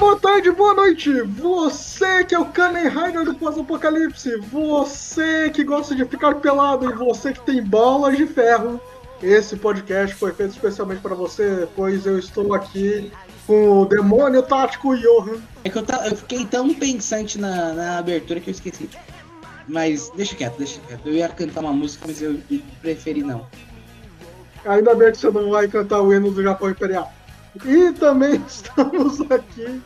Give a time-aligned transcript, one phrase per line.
[0.00, 1.20] boa tarde, boa noite!
[1.20, 6.94] Você que é o Kamen Rider do pós-apocalipse, você que gosta de ficar pelado e
[6.94, 8.80] você que tem bolas de ferro,
[9.22, 13.12] esse podcast foi feito especialmente para você, pois eu estou aqui
[13.46, 15.36] com o demônio tático Johan.
[15.64, 18.88] É que eu, ta- eu fiquei tão pensante na, na abertura que eu esqueci.
[19.68, 21.02] Mas deixa quieto, deixa quieto.
[21.04, 22.40] Eu ia cantar uma música, mas eu
[22.80, 23.46] preferi não.
[24.64, 27.12] Ainda bem que você não vai cantar o hino do Japão Imperial.
[27.64, 29.82] E também estamos aqui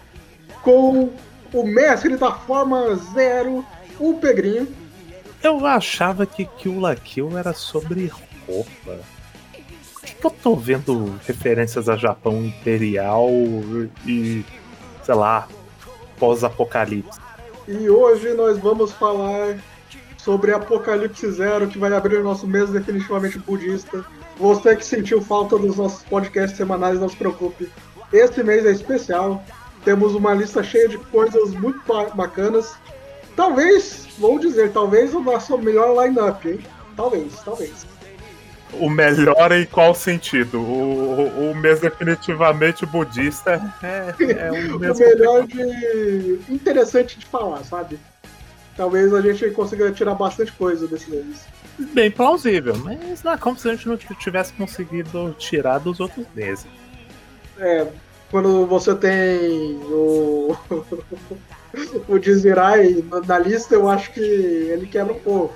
[0.62, 1.12] com
[1.52, 3.64] o mestre da forma zero,
[3.98, 4.68] o Pegrinho.
[5.42, 8.10] Eu achava que Kill la Kill era sobre
[8.46, 8.98] roupa.
[9.92, 13.28] Por que, que eu tô vendo referências a Japão Imperial
[14.06, 14.44] e,
[15.02, 15.46] sei lá,
[16.18, 17.20] pós-apocalipse?
[17.68, 19.58] E hoje nós vamos falar
[20.18, 24.04] sobre Apocalipse Zero, que vai abrir o nosso mês definitivamente budista.
[24.36, 27.70] Você que sentiu falta dos nossos podcasts semanais, não se preocupe.
[28.12, 29.42] Esse mês é especial.
[29.84, 32.74] Temos uma lista cheia de coisas muito ba- bacanas.
[33.36, 36.60] Talvez, vou dizer, talvez o nosso melhor line-up, hein?
[36.96, 37.86] Talvez, talvez.
[38.72, 40.58] O melhor em qual sentido?
[40.60, 44.14] O, o mês definitivamente budista é,
[44.46, 46.40] é um O melhor de.
[46.48, 47.98] interessante de falar, sabe?
[48.76, 51.44] Talvez a gente consiga tirar bastante coisa desse mês.
[51.78, 56.26] Bem plausível, mas não é como se a gente não tivesse conseguido tirar dos outros
[56.34, 56.66] meses.
[57.58, 57.86] É,
[58.30, 60.56] quando você tem o.
[62.08, 65.54] o Desvirai na lista, eu acho que ele quebra um pouco.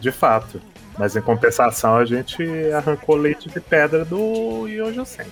[0.00, 0.60] De fato.
[0.98, 2.42] Mas em compensação a gente
[2.72, 5.26] arrancou leite de pedra do Yojo Sen.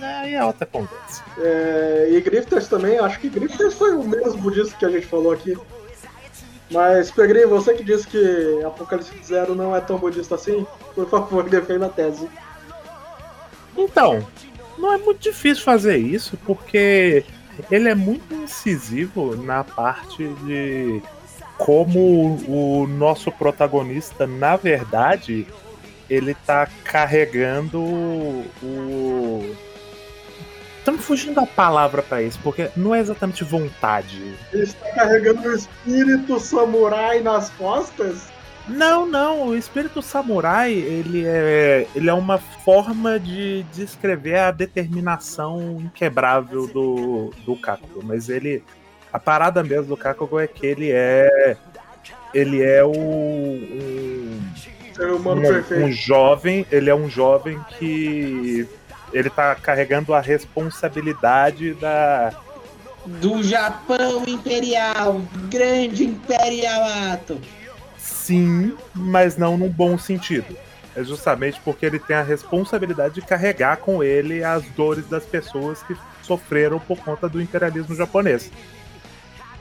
[0.00, 1.22] Aí é outra conversa.
[1.38, 5.32] É, e Grifters também, acho que Grifters foi o mesmo disso que a gente falou
[5.32, 5.56] aqui.
[6.70, 11.44] Mas, Pegrinho, você que disse que Apocalipse Zero não é tão budista assim, por favor,
[11.48, 12.28] defenda a tese.
[13.76, 14.26] Então,
[14.78, 17.24] não é muito difícil fazer isso, porque
[17.70, 21.02] ele é muito incisivo na parte de
[21.58, 25.46] como o nosso protagonista, na verdade,
[26.08, 29.54] ele tá carregando o.
[30.84, 34.36] Estamos fugindo da palavra pra isso, porque não é exatamente vontade.
[34.52, 38.28] Ele está carregando o espírito samurai nas costas?
[38.68, 45.78] Não, não, o espírito samurai, ele é, ele é uma forma de descrever a determinação
[45.80, 48.62] inquebrável do, do Kakugo, mas ele
[49.10, 51.56] a parada mesmo do Kakugo é que ele é
[52.34, 54.40] ele é o um,
[55.16, 55.40] humano
[55.70, 58.68] um, um jovem, ele é um jovem que
[59.14, 62.32] ele tá carregando a responsabilidade da
[63.06, 67.40] Do Japão Imperial, grande imperialato.
[67.96, 70.56] Sim, mas não num bom sentido.
[70.96, 75.82] É justamente porque ele tem a responsabilidade de carregar com ele as dores das pessoas
[75.82, 78.50] que sofreram por conta do imperialismo japonês.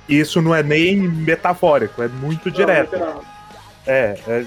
[0.07, 2.97] Isso não é nem metafórico, é muito direto.
[2.97, 3.21] Não,
[3.85, 4.45] É, é,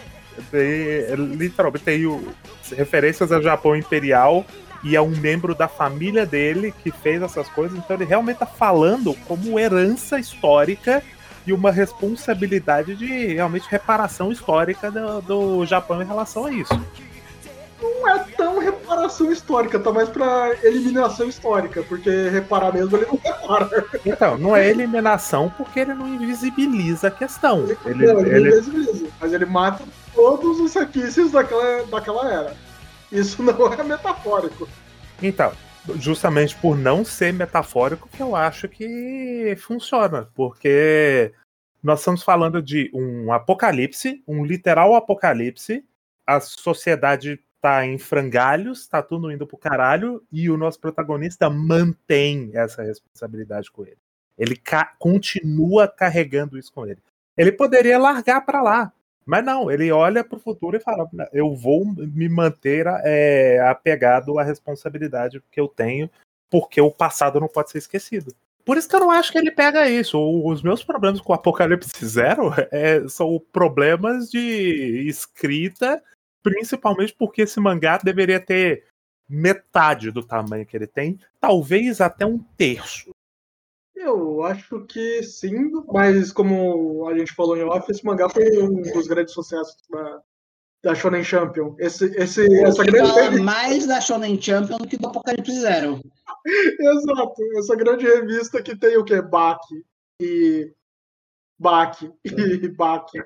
[0.50, 2.32] tem- é, literalmente tem o-
[2.74, 4.46] referências ao Japão Imperial
[4.86, 8.46] e a um membro da família dele que fez essas coisas, então ele realmente tá
[8.46, 11.02] falando como herança histórica
[11.44, 16.72] e uma responsabilidade de realmente reparação histórica do, do Japão em relação a isso.
[17.82, 23.18] não é tão reparação histórica, tá mais pra eliminação histórica, porque reparar mesmo ele não
[23.22, 23.84] repara.
[24.04, 27.64] Então, não é eliminação porque ele não invisibiliza a questão.
[27.84, 29.82] Ele, não, ele, ele- invisibiliza, mas ele mata
[30.14, 32.65] todos os requisitos daquela, daquela era.
[33.10, 34.68] Isso não é metafórico.
[35.22, 35.52] Então,
[35.96, 41.32] justamente por não ser metafórico que eu acho que funciona, porque
[41.82, 45.84] nós estamos falando de um apocalipse, um literal apocalipse,
[46.26, 52.50] a sociedade tá em frangalhos, tá tudo indo pro caralho, e o nosso protagonista mantém
[52.54, 53.98] essa responsabilidade com ele.
[54.36, 57.00] Ele ca- continua carregando isso com ele.
[57.36, 58.92] Ele poderia largar pra lá,
[59.26, 64.42] mas não, ele olha pro futuro e fala: eu vou me manter é, apegado à
[64.44, 66.08] responsabilidade que eu tenho,
[66.48, 68.32] porque o passado não pode ser esquecido.
[68.64, 70.18] Por isso que eu não acho que ele pega isso.
[70.18, 76.02] O- Os meus problemas com o Apocalipse Zero é, são problemas de escrita,
[76.42, 78.84] principalmente porque esse mangá deveria ter
[79.28, 83.10] metade do tamanho que ele tem, talvez até um terço.
[83.96, 88.82] Eu acho que sim, mas como a gente falou em off, esse mangá foi um
[88.82, 90.22] dos grandes sucessos da,
[90.84, 91.74] da Shonen Champion.
[91.78, 96.00] Esse, esse, essa Ele grande fala mais da Shonen Champion do que do Apocalipse Zero.
[96.46, 99.20] Exato, essa grande revista que tem o que?
[99.22, 99.84] Baki
[100.20, 100.72] e.
[101.58, 103.22] Baki e Baki.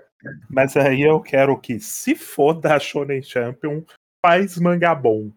[0.49, 3.83] Mas aí eu quero que, se for da Shonen Champion,
[4.25, 5.33] faz mangá bom.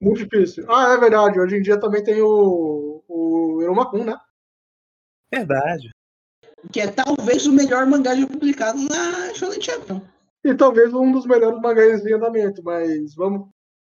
[0.00, 0.64] Muito difícil.
[0.70, 1.40] Ah, é verdade.
[1.40, 4.16] Hoje em dia também tem o, o Iromakun, né?
[5.32, 5.90] Verdade.
[6.72, 10.00] Que é talvez o melhor mangá já publicado na Shonen Champion.
[10.44, 13.48] E talvez um dos melhores mangás em andamento, mas vamos.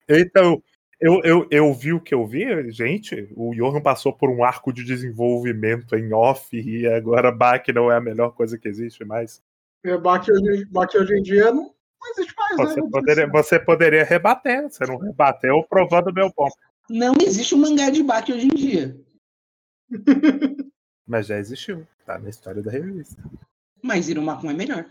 [0.07, 0.61] Então,
[0.99, 3.29] eu, eu, eu vi o que eu vi, gente.
[3.35, 7.97] O Johan passou por um arco de desenvolvimento em off e agora Bach não é
[7.97, 9.41] a melhor coisa que existe mais.
[9.83, 11.63] É, Bach hoje, Bach hoje em dia não,
[12.01, 12.89] não existe mais, Você né?
[12.91, 16.55] poderia, você poderia rebater, você não rebateu provando meu ponto.
[16.89, 18.97] Não existe um mangá de Baki hoje em dia.
[21.07, 23.23] Mas já existiu, tá na história da revista.
[23.81, 24.85] Mas Irumakun é melhor.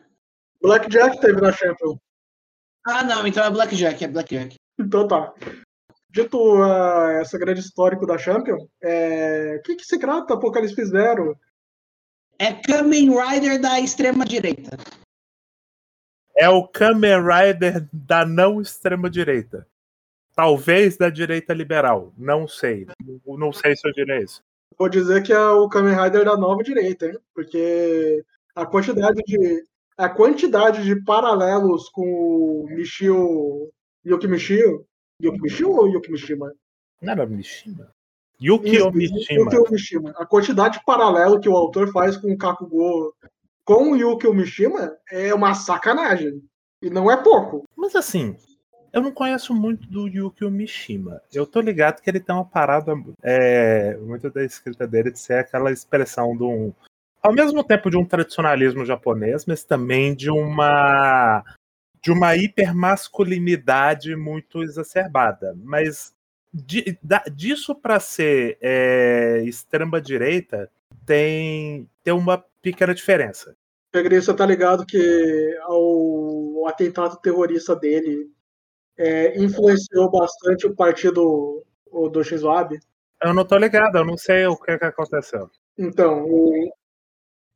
[0.63, 1.99] Blackjack teve na Champion.
[2.87, 4.57] Ah, não, então é Blackjack, é Blackjack.
[4.79, 5.35] Então tá.
[6.09, 9.57] Dito ah, essa grande histórico da Champion, é...
[9.59, 11.39] o que, que se trata Apocalipse Zero?
[12.39, 14.77] É Kamen Rider da extrema direita.
[16.37, 19.67] É o Kamen Rider da não extrema-direita.
[20.35, 22.13] Talvez da direita liberal.
[22.17, 22.87] Não sei.
[23.25, 24.45] Não sei se eu diria isso.
[24.79, 27.19] Vou dizer que é o Kamen Rider da nova direita, hein?
[27.35, 28.25] Porque
[28.55, 29.65] a quantidade de
[29.97, 33.71] a quantidade de paralelos com o Michio
[34.05, 34.87] Yuki Michio
[35.23, 36.53] Yuki Michio ou Yuki Mishima?
[37.01, 37.91] Não era Mishima?
[38.41, 39.45] Yukio Mishima.
[39.45, 40.11] Yukio Mishima.
[40.17, 43.15] A quantidade de paralelo que o autor faz com o Kakugo
[43.65, 46.43] com o Yukio Mishima é uma sacanagem.
[46.83, 47.65] E não é pouco.
[47.75, 48.37] Mas assim,
[48.97, 51.21] eu não conheço muito do Yukio Mishima.
[51.31, 52.95] Eu tô ligado que ele tem uma parada.
[53.23, 56.73] É, muito da escrita dele de ser aquela expressão de um.
[57.23, 61.45] Ao mesmo tempo de um tradicionalismo japonês, mas também de uma.
[62.03, 65.55] de uma hipermasculinidade muito exacerbada.
[65.63, 66.15] Mas
[66.55, 70.71] di- da- disso para ser é, extrema-direita
[71.05, 73.55] tem, tem uma pequena diferença.
[73.93, 78.31] Pegri, você tá ligado que ao, atentado terrorista dele
[78.99, 82.79] é, influenciou bastante o partido o, do Abe?
[83.23, 85.51] Eu não tô ligado, eu não sei o que, que aconteceu.
[85.79, 86.71] Então, o,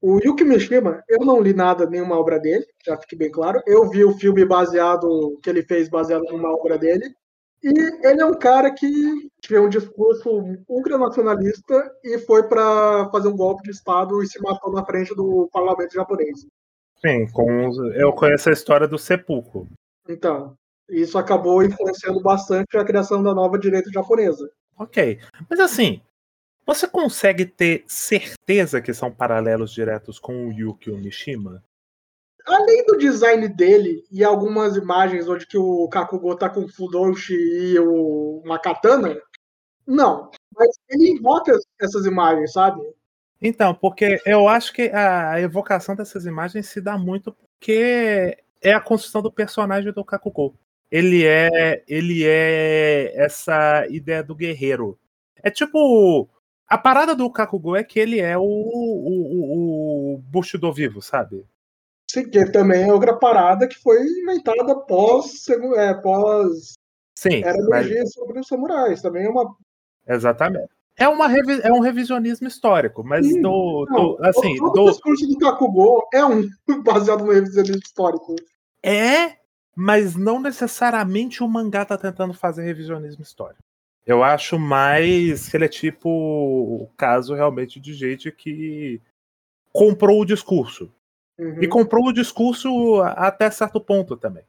[0.00, 3.62] o Yuki Mishima, eu não li nada, nenhuma obra dele, já fique bem claro.
[3.66, 7.14] Eu vi o filme baseado, que ele fez baseado numa obra dele.
[7.62, 7.69] E
[8.06, 8.88] ele é um cara que
[9.42, 10.31] tinha um discurso
[10.66, 15.46] ultranacionalista e foi para fazer um golpe de Estado e se matou na frente do
[15.52, 16.46] parlamento japonês.
[17.04, 19.66] Sim, com eu conheço a história do sepulcro.
[20.08, 20.56] Então,
[20.90, 24.50] isso acabou influenciando bastante a criação da nova direita japonesa.
[24.78, 25.20] Ok.
[25.48, 26.02] Mas assim,
[26.66, 31.62] você consegue ter certeza que são paralelos diretos com o Yukio Mishima?
[32.46, 37.34] Além do design dele e algumas imagens onde que o Kakugo tá com o Fudoshi
[37.34, 39.20] e o, uma katana,
[39.87, 40.31] não.
[40.56, 42.81] Mas ele invoca essas imagens, sabe?
[43.42, 48.81] Então, porque eu acho que a evocação dessas imagens se dá muito porque é a
[48.81, 50.58] construção do personagem do Kakugo.
[50.90, 54.98] Ele é, ele é essa ideia do guerreiro.
[55.42, 56.28] É tipo
[56.66, 61.44] a parada do Kakugo é que ele é o, o, o, o Bushido vivo, sabe?
[62.10, 66.75] Sim, que também é outra parada que foi inventada pós, é, pós
[67.16, 69.02] Sim, Era mas- sobre os samurais.
[69.02, 69.54] Também é uma.
[70.08, 70.69] exatamente.
[70.96, 74.85] É, uma revi- é um revisionismo histórico, mas Sim, do, Não, do- assim, o do,
[74.90, 76.49] discurso do Kakugo é um
[76.85, 78.35] baseado no revisionismo histórico.
[78.82, 79.37] É,
[79.80, 83.62] mas não necessariamente o mangá tá tentando fazer revisionismo histórico.
[84.06, 89.00] Eu acho mais que ele é tipo o caso realmente de gente que
[89.72, 90.92] comprou o discurso.
[91.38, 91.62] Uhum.
[91.62, 94.44] E comprou o discurso até certo ponto também.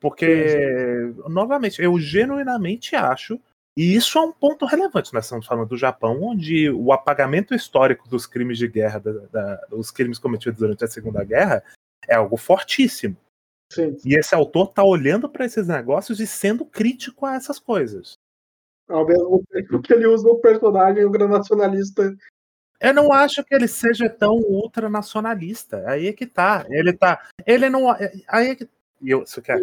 [0.00, 3.40] Porque, novamente, eu genuinamente acho,
[3.76, 8.08] e isso é um ponto relevante, nós estamos falando do Japão, onde o apagamento histórico
[8.08, 11.62] dos crimes de guerra, da, da- dos crimes cometidos durante a Segunda Guerra,
[12.08, 13.16] é algo fortíssimo.
[13.74, 13.96] Sim.
[14.04, 18.18] E esse autor tá olhando para esses negócios e sendo crítico a essas coisas.
[18.88, 22.14] Ao mesmo tempo que ele usa o personagem, o gran nacionalista.
[22.80, 25.82] Eu não acho que ele seja tão ultranacionalista.
[25.88, 26.66] Aí é que tá.
[26.68, 27.26] Ele tá.
[27.46, 27.88] Ele não.
[28.28, 28.68] Aí é que.
[29.02, 29.56] eu- Isso que é.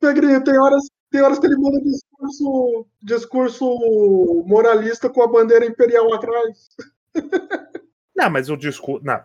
[0.00, 6.12] Pegrinho, tem horas, tem horas que ele manda discurso, discurso moralista com a bandeira imperial
[6.12, 6.68] atrás.
[8.14, 9.04] Não, mas o discurso.
[9.04, 9.22] Não.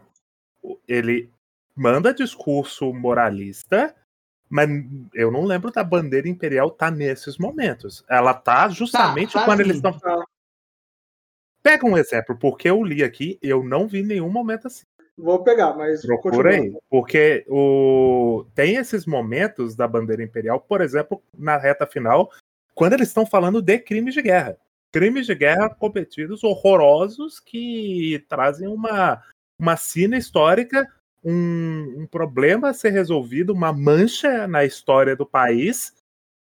[0.88, 1.30] Ele
[1.78, 3.96] manda discurso moralista,
[4.50, 4.70] mas
[5.14, 8.04] eu não lembro da bandeira imperial tá nesses momentos.
[8.10, 9.64] Ela tá justamente tá quando sim.
[9.66, 9.98] eles estão.
[9.98, 10.26] Tá.
[11.62, 14.84] Pega um exemplo, porque eu li aqui, eu não vi nenhum momento assim.
[15.18, 16.02] Vou pegar, mas.
[16.06, 16.74] Procura aí.
[16.90, 18.46] Porque o...
[18.54, 22.32] tem esses momentos da bandeira imperial, por exemplo, na reta final,
[22.76, 24.58] quando eles estão falando de crimes de guerra.
[24.94, 29.22] Crimes de guerra cometidos horrorosos que trazem uma,
[29.60, 30.88] uma cena histórica,
[31.28, 35.94] um, um problema a ser resolvido, uma mancha na história do país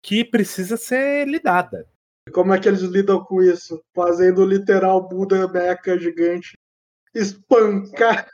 [0.03, 1.87] que precisa ser lidada.
[2.33, 3.81] Como é que eles lidam com isso?
[3.95, 6.57] Fazendo o literal Buda Mecha gigante
[7.13, 8.27] espancar.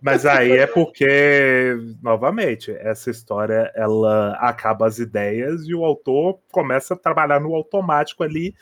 [0.00, 6.94] Mas aí é porque, novamente, essa história ela acaba as ideias e o autor começa
[6.94, 8.54] a trabalhar no automático ali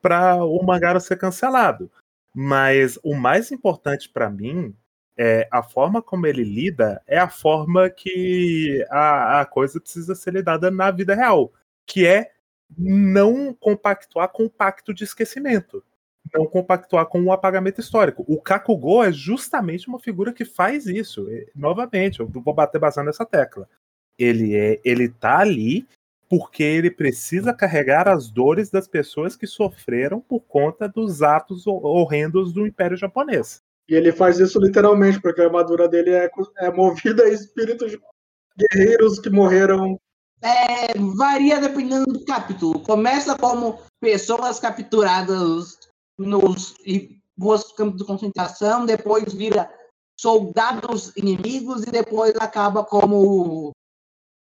[0.00, 1.90] para o mangá ser cancelado.
[2.34, 4.74] Mas o mais importante para mim
[5.16, 10.32] é a forma como ele lida é a forma que a, a coisa precisa ser
[10.32, 11.52] lidada na vida real,
[11.86, 12.32] que é
[12.76, 15.84] não compactuar com o pacto de esquecimento
[16.32, 18.24] não compactuar com o apagamento histórico.
[18.26, 21.28] O Kakugo é justamente uma figura que faz isso.
[21.30, 23.68] E, novamente, eu vou bater bastante nessa tecla.
[24.18, 25.86] Ele é, ele tá ali
[26.28, 32.52] porque ele precisa carregar as dores das pessoas que sofreram por conta dos atos horrendos
[32.52, 33.62] do Império Japonês.
[33.92, 36.30] E ele faz isso literalmente, porque a armadura dele é,
[36.60, 38.00] é movida a espíritos de
[38.56, 40.00] guerreiros que morreram.
[40.40, 42.80] É, varia dependendo do capítulo.
[42.80, 45.78] Começa como pessoas capturadas
[46.18, 46.74] nos
[47.76, 49.70] campos de concentração, depois vira
[50.18, 53.72] soldados inimigos e depois acaba como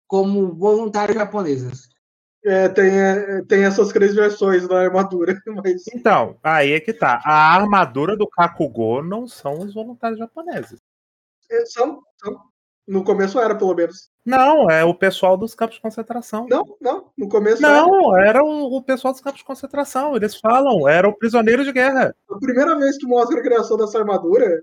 [0.06, 1.89] como voluntários japoneses.
[2.44, 5.34] É, tem, é, tem essas três versões da armadura.
[5.64, 5.84] Mas...
[5.94, 7.20] Então, aí é que tá.
[7.24, 10.80] A armadura do Kakugo não são os voluntários japoneses.
[11.50, 12.40] É, são, são.
[12.86, 14.10] No começo era, pelo menos.
[14.24, 16.46] Não, é o pessoal dos campos de concentração.
[16.48, 20.16] Não, não, no começo Não, era, era o, o, pessoal dos campos de concentração.
[20.16, 22.14] Eles falam, era o prisioneiro de guerra.
[22.28, 24.62] A primeira vez que mostra a criação dessa armadura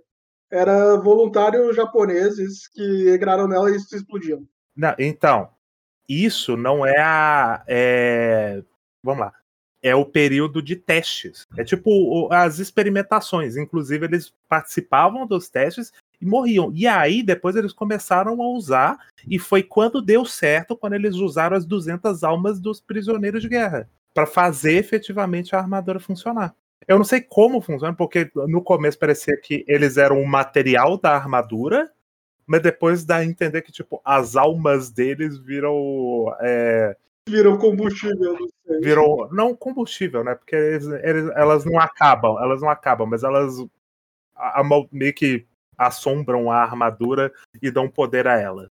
[0.52, 4.46] era voluntários japoneses que entraram nela e se explodiam.
[4.76, 5.50] Não, então,
[6.08, 7.64] isso não é a.
[7.68, 8.64] É...
[9.04, 9.34] Vamos lá.
[9.82, 11.46] É o período de testes.
[11.56, 13.56] É tipo as experimentações.
[13.56, 16.72] Inclusive, eles participavam dos testes e morriam.
[16.74, 18.98] E aí, depois eles começaram a usar,
[19.28, 23.90] e foi quando deu certo, quando eles usaram as 200 almas dos prisioneiros de guerra,
[24.14, 26.56] para fazer efetivamente a armadura funcionar.
[26.88, 31.14] Eu não sei como funciona, porque no começo parecia que eles eram o material da
[31.14, 31.92] armadura,
[32.48, 36.34] mas depois dá a entender que, tipo, as almas deles viram.
[36.40, 36.96] É...
[37.28, 38.80] Viram combustível, não sei.
[38.80, 39.30] Viram.
[39.34, 40.34] Não combustível, né?
[40.34, 43.58] Porque eles, eles, elas não acabam, elas não acabam, mas elas
[44.34, 44.64] a, a,
[44.94, 45.46] meio que
[45.78, 48.72] assombram a armadura e dão poder a ela.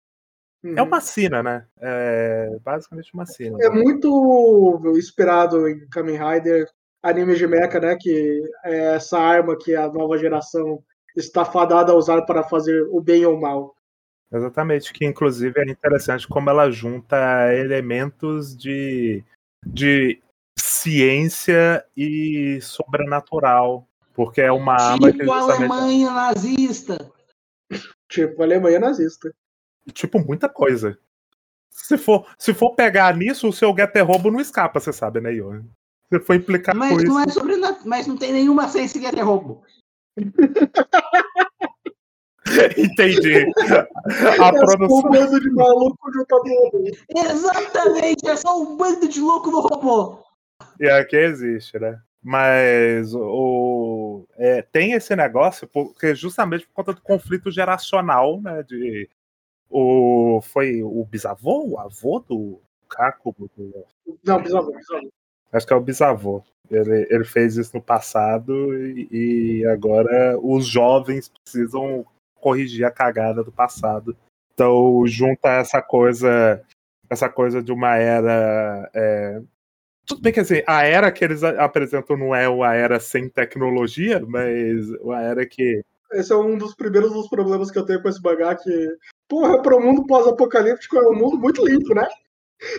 [0.63, 0.75] Uhum.
[0.77, 1.67] É uma sina, né?
[1.81, 3.57] É basicamente uma sina.
[3.61, 6.69] É muito inspirado em Kamen Rider,
[7.03, 7.97] anime de mecha, né?
[7.99, 10.85] Que é essa arma que a nova geração
[11.17, 13.75] está fadada a usar para fazer o bem ou o mal.
[14.33, 19.23] Exatamente, que inclusive é interessante como ela junta elementos de,
[19.67, 20.23] de
[20.59, 25.19] ciência e sobrenatural porque é uma tipo arma que.
[25.19, 27.13] Tipo a Alemanha nazista.
[28.09, 29.35] Tipo a Alemanha nazista.
[29.93, 30.99] Tipo, muita coisa.
[31.71, 35.35] Se for, se for pegar nisso, o seu Getter Robo não escapa, você sabe, né,
[35.35, 35.63] Ion?
[36.09, 37.31] Você foi implicar mas com não isso.
[37.31, 39.63] É sobre, mas não tem nenhuma ciência Getter Robo.
[42.77, 43.47] Entendi.
[44.41, 44.99] A é produção...
[44.99, 46.11] um bando de maluco
[47.17, 50.23] Exatamente, é só um bando de louco no robô.
[50.79, 52.01] E aqui existe, né?
[52.23, 58.63] Mas o, é, tem esse negócio, porque justamente por conta do conflito geracional, né?
[58.63, 59.09] De,
[59.69, 63.35] o, foi o bisavô, o avô do Caco?
[63.57, 63.85] Do...
[64.25, 65.13] Não, bisavô, bisavô.
[65.53, 66.45] Acho que é o bisavô.
[66.73, 72.05] Ele, ele fez isso no passado e, e agora os jovens precisam
[72.41, 74.17] corrigir a cagada do passado.
[74.55, 76.63] Então junta essa coisa
[77.09, 79.43] essa coisa de uma era é,
[80.07, 84.21] tudo bem que assim, a era que eles apresentam não é uma era sem tecnologia,
[84.27, 85.83] mas uma era que.
[86.13, 88.97] Esse é um dos primeiros dos problemas que eu tenho com esse mangá, que,
[89.29, 92.07] porra, para o mundo pós-apocalíptico é um mundo muito limpo, né?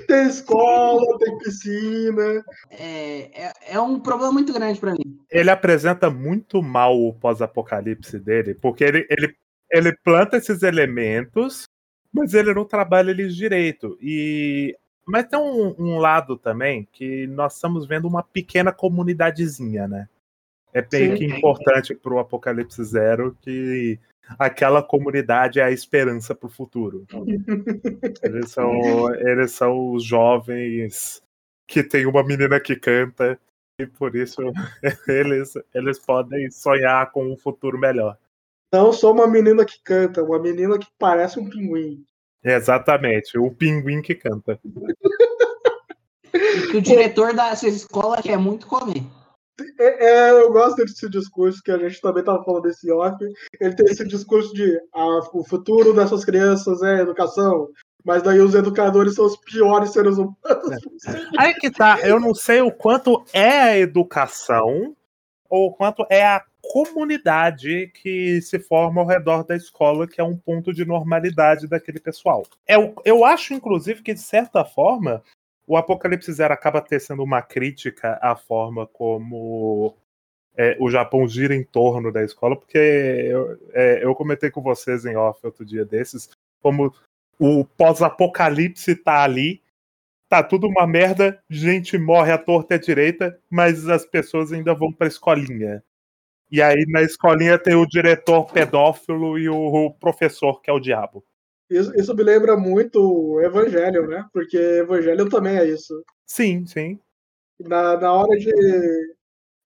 [0.07, 2.43] Tem escola, tem piscina.
[2.69, 5.19] É, é, é um problema muito grande para mim.
[5.29, 9.35] Ele apresenta muito mal o pós-apocalipse dele, porque ele, ele,
[9.69, 11.67] ele planta esses elementos,
[12.13, 13.97] mas ele não trabalha eles direito.
[14.01, 14.75] E
[15.05, 20.07] mas tem um, um, lado também que nós estamos vendo uma pequena comunidadezinha, né?
[20.73, 23.99] É bem que importante para o Apocalipse Zero que
[24.37, 27.05] aquela comunidade é a esperança para o futuro.
[28.23, 31.21] eles, são, eles são os jovens
[31.67, 33.39] que tem uma menina que canta
[33.79, 34.41] e por isso
[35.07, 38.17] eles, eles podem sonhar com um futuro melhor.
[38.71, 42.03] Não sou uma menina que canta, uma menina que parece um pinguim.
[42.43, 44.59] Exatamente, o pinguim que canta.
[46.73, 49.03] o diretor dessa escola quer muito comer.
[49.79, 53.17] É, é, eu gosto desse discurso que a gente também estava falando desse off.
[53.59, 57.69] Ele tem esse discurso de ah, o futuro dessas crianças é educação,
[58.03, 60.37] Mas daí os educadores são os piores seres humanos.
[61.37, 64.95] Aí que tá, eu não sei o quanto é a educação
[65.49, 70.23] ou o quanto é a comunidade que se forma ao redor da escola, que é
[70.23, 72.43] um ponto de normalidade daquele pessoal.
[72.67, 75.21] Eu, eu acho, inclusive, que, de certa forma,
[75.65, 79.95] o Apocalipse Zero acaba tecendo uma crítica à forma como
[80.55, 85.05] é, o Japão gira em torno da escola, porque eu, é, eu comentei com vocês
[85.05, 86.29] em off outro dia desses,
[86.61, 86.93] como
[87.39, 89.61] o pós-apocalipse tá ali,
[90.29, 94.73] tá tudo uma merda, gente morre à torta e à direita, mas as pessoas ainda
[94.73, 95.83] vão pra escolinha.
[96.51, 101.23] E aí na escolinha tem o diretor pedófilo e o professor, que é o diabo.
[101.73, 104.25] Isso, isso me lembra muito o Evangelho, né?
[104.31, 106.03] Porque Evangelho também é isso.
[106.25, 106.99] Sim, sim.
[107.59, 108.51] Na, na hora de.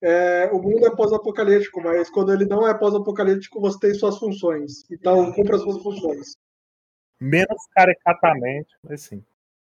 [0.02, 4.90] É, o mundo é pós-apocalíptico, mas quando ele não é pós-apocalíptico, você tem suas funções.
[4.90, 6.38] Então, cumpra as suas funções.
[7.20, 9.24] Menos caricatamente, mas sim.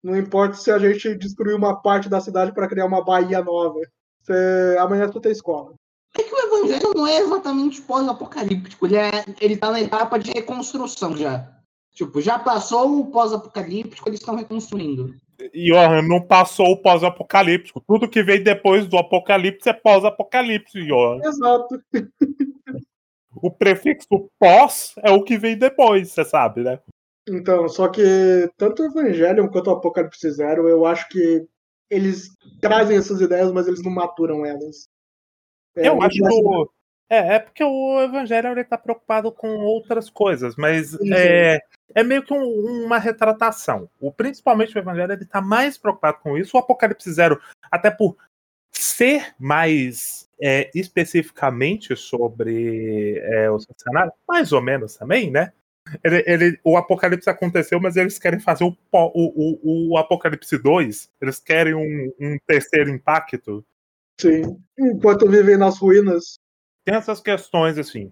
[0.02, 3.80] Não importa se a gente destruir uma parte da cidade para criar uma Bahia nova.
[4.20, 5.75] Você, amanhã você tem escola.
[6.18, 10.32] É que o Evangelho não é exatamente pós-apocalíptico, ele, é, ele tá na etapa de
[10.32, 11.58] reconstrução já.
[11.99, 15.17] Tipo, já passou o pós-apocalíptico, eles estão reconstruindo.
[15.52, 17.83] E ó, não passou o pós-apocalíptico.
[17.85, 21.19] Tudo que vem depois do apocalipse é pós-apocalipse, ó.
[21.19, 21.83] Exato.
[23.40, 26.81] O prefixo pós é o que vem depois, você sabe, né?
[27.28, 28.02] Então, só que
[28.57, 31.47] tanto o Evangelion quanto o Apocalipse Zero, eu acho que
[31.88, 34.88] eles trazem essas ideias, mas eles não maturam elas.
[35.76, 36.69] É, eu acho que o...
[37.11, 41.59] É, é porque o Evangelho ele tá preocupado com outras coisas, mas é,
[41.95, 43.88] é meio que um, uma retratação.
[43.99, 46.57] O, principalmente o Evangelho ele tá mais preocupado com isso.
[46.57, 48.17] O Apocalipse Zero, até por
[48.71, 55.52] ser mais é, especificamente sobre é, o cenário, mais ou menos também, né?
[56.04, 61.11] Ele, ele, o Apocalipse aconteceu, mas eles querem fazer o, o, o, o Apocalipse 2.
[61.21, 63.65] Eles querem um, um terceiro impacto.
[64.21, 64.61] Sim.
[64.78, 66.39] Enquanto vivem nas ruínas.
[66.89, 68.11] Tem essas questões, assim.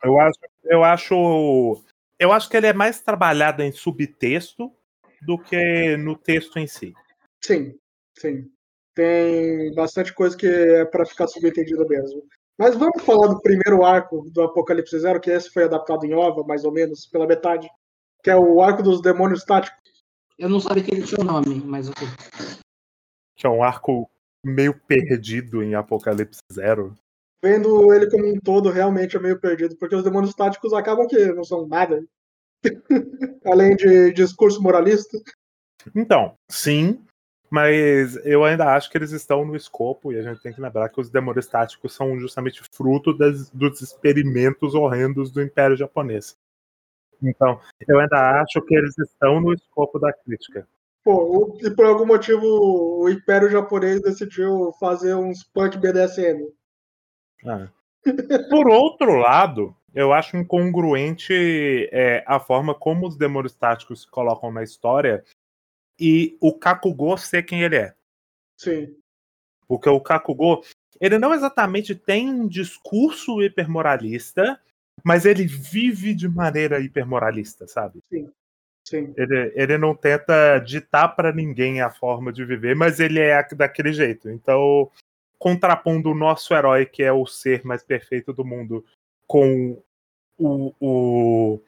[0.00, 1.82] Eu acho, eu acho.
[2.16, 4.72] Eu acho que ele é mais trabalhado em subtexto
[5.22, 6.94] do que no texto em si.
[7.42, 7.76] Sim,
[8.16, 8.48] sim.
[8.94, 12.22] Tem bastante coisa que é para ficar subentendida mesmo.
[12.56, 16.44] Mas vamos falar do primeiro arco do Apocalipse Zero, que esse foi adaptado em OVA,
[16.44, 17.68] mais ou menos, pela metade,
[18.22, 20.04] que é o arco dos demônios táticos.
[20.38, 22.06] Eu não sabia que ele tinha um nome, mas ok.
[23.34, 24.08] Que é um arco
[24.44, 26.94] meio perdido em Apocalipse Zero.
[27.42, 31.32] Vendo ele como um todo, realmente é meio perdido, porque os demônios táticos acabam que
[31.32, 32.04] não são nada.
[33.44, 35.18] Além de discurso moralista.
[35.94, 37.04] Então, sim,
[37.50, 40.88] mas eu ainda acho que eles estão no escopo, e a gente tem que lembrar
[40.88, 46.36] que os demônios táticos são justamente fruto das, dos experimentos horrendos do Império Japonês.
[47.22, 50.66] Então, eu ainda acho que eles estão no escopo da crítica.
[51.04, 56.52] Pô, e por algum motivo o Império Japonês decidiu fazer uns punk BDSM.
[57.46, 57.68] Ah.
[58.50, 64.52] Por outro lado, eu acho incongruente é, a forma como os demônios táticos se colocam
[64.52, 65.24] na história
[65.98, 67.94] e o Kakugo ser quem ele é.
[68.58, 68.94] Sim.
[69.66, 70.62] Porque o Kakugo,
[71.00, 74.60] ele não exatamente tem um discurso hipermoralista,
[75.02, 78.00] mas ele vive de maneira hipermoralista, sabe?
[78.12, 78.30] Sim.
[78.86, 79.12] Sim.
[79.16, 83.92] Ele, ele não tenta ditar para ninguém a forma de viver, mas ele é daquele
[83.92, 84.30] jeito.
[84.30, 84.88] Então,
[85.38, 88.84] contrapondo o nosso herói, que é o ser mais perfeito do mundo,
[89.26, 89.82] com
[90.38, 91.60] o, o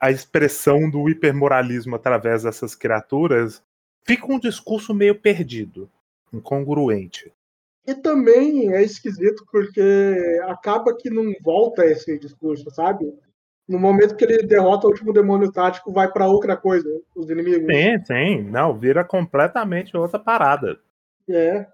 [0.00, 3.62] a expressão do hipermoralismo através dessas criaturas,
[4.06, 5.90] fica um discurso meio perdido,
[6.32, 7.32] incongruente.
[7.86, 13.14] E também é esquisito porque acaba que não volta esse discurso, sabe?
[13.66, 17.66] No momento que ele derrota o último demônio tático, vai para outra coisa, os inimigos.
[17.74, 18.42] Sim, sim.
[18.42, 20.78] Não, vira completamente outra parada.
[21.28, 21.66] É.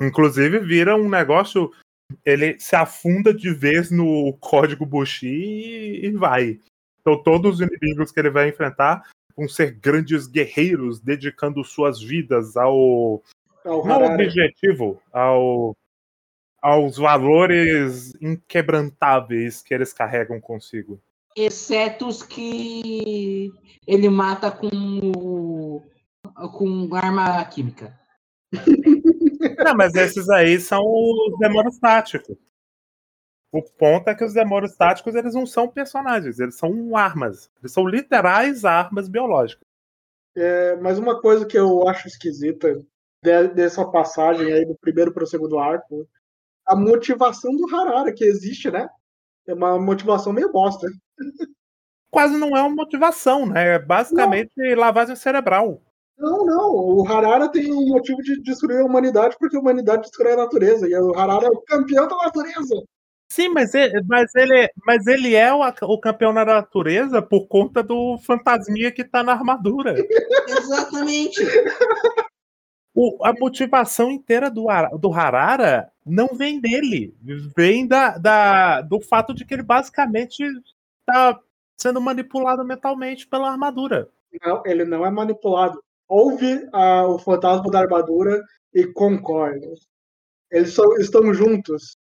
[0.00, 1.70] Inclusive, vira um negócio.
[2.24, 6.60] Ele se afunda de vez no código Bushi e, e vai.
[7.00, 9.02] Então, todos os inimigos que ele vai enfrentar
[9.36, 13.22] vão ser grandes guerreiros, dedicando suas vidas ao,
[13.64, 15.76] ao não objetivo, ao,
[16.62, 21.00] aos valores inquebrantáveis que eles carregam consigo.
[21.36, 23.52] Exceto os que
[23.86, 25.82] ele mata com,
[26.52, 27.98] com arma química.
[29.64, 32.36] Não, mas esses aí são os demônios táticos.
[33.52, 37.48] O ponto é que os demônios táticos eles não são personagens, eles são armas.
[37.60, 39.64] Eles são literais armas biológicas.
[40.36, 42.84] É, mas uma coisa que eu acho esquisita
[43.22, 46.08] de, dessa passagem aí do primeiro para o segundo arco,
[46.66, 48.88] a motivação do Harara que existe, né?
[49.46, 50.88] É uma motivação meio bosta.
[52.10, 53.74] quase não é uma motivação, né?
[53.74, 54.80] É basicamente não.
[54.80, 55.80] lavagem cerebral.
[56.18, 56.70] Não, não.
[56.70, 60.88] O Harara tem um motivo de destruir a humanidade porque a humanidade destrói a natureza.
[60.88, 62.82] E o Harara é o campeão da natureza.
[63.28, 67.82] Sim, mas ele, mas ele, mas ele é o, o campeão da natureza por conta
[67.82, 69.94] do fantasminha que tá na armadura.
[70.48, 71.44] Exatamente.
[72.94, 74.66] O, a motivação inteira do,
[75.00, 77.16] do Harara não vem dele.
[77.56, 80.44] Vem da, da, do fato de que ele basicamente
[81.04, 81.40] tá
[81.76, 84.08] sendo manipulado mentalmente pela armadura.
[84.44, 85.82] Não, ele não é manipulado.
[86.08, 89.72] Ouve a, o fantasma da armadura e concorda.
[90.50, 91.96] Eles são, estão juntos.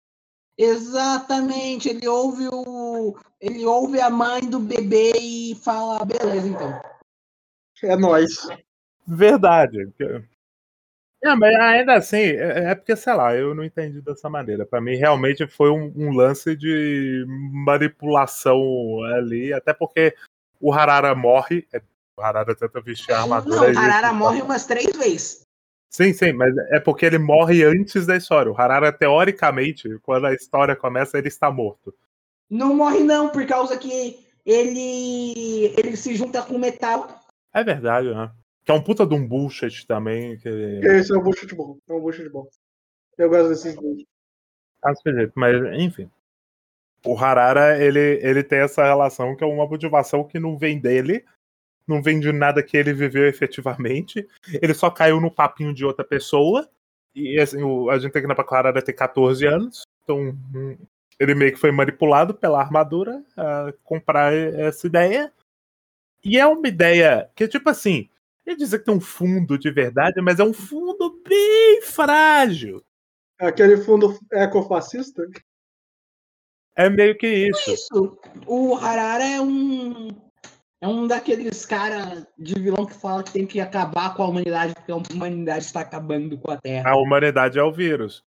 [0.57, 3.17] Exatamente, ele ouve o.
[3.39, 6.81] Ele ouve a mãe do bebê e fala, beleza, então.
[7.83, 8.47] É nós.
[9.07, 9.91] Verdade.
[11.23, 14.65] É, mas ainda assim, é, é porque, sei lá, eu não entendi dessa maneira.
[14.65, 20.15] Para mim, realmente foi um, um, lance de manipulação ali, até porque
[20.59, 21.67] o Harara morre.
[21.73, 21.81] É,
[22.21, 23.73] o Harara tenta vestir a armadura.
[23.73, 25.41] Não, o Harara morre umas três vezes.
[25.89, 28.51] Sim, sim, mas é porque ele morre antes da história.
[28.51, 31.93] O Harara, teoricamente, quando a história começa, ele está morto.
[32.49, 37.07] Não morre, não, por causa que ele ele se junta com metal.
[37.53, 38.31] É verdade, né?
[38.63, 40.37] Que é um puta de um bullshit também.
[40.37, 40.49] Que...
[40.83, 41.77] Esse é um bullshit bom.
[41.89, 42.47] É um bullshit bom.
[43.17, 44.07] Eu gosto desses bullshit.
[44.83, 44.93] Ah,
[45.35, 46.09] mas, enfim.
[47.05, 51.25] O Harara, ele, ele tem essa relação que é uma motivação que não vem dele,
[51.91, 54.27] não vem de nada que ele viveu efetivamente.
[54.61, 56.69] Ele só caiu no papinho de outra pessoa.
[57.13, 59.83] E assim, o, a gente tem que o Harada tem 14 anos.
[60.03, 60.77] Então, hum,
[61.19, 65.31] ele meio que foi manipulado pela armadura a comprar essa ideia.
[66.23, 68.09] E é uma ideia que, tipo assim,
[68.45, 72.83] ele dizer que tem um fundo de verdade, mas é um fundo bem frágil.
[73.39, 75.27] Aquele fundo ecofascista?
[76.75, 77.71] É meio que isso.
[77.71, 78.19] isso.
[78.47, 80.30] O Harara é um
[80.81, 84.73] é um daqueles caras de vilão que fala que tem que acabar com a humanidade,
[84.73, 86.89] porque a humanidade está acabando com a Terra.
[86.89, 88.23] A humanidade é o vírus.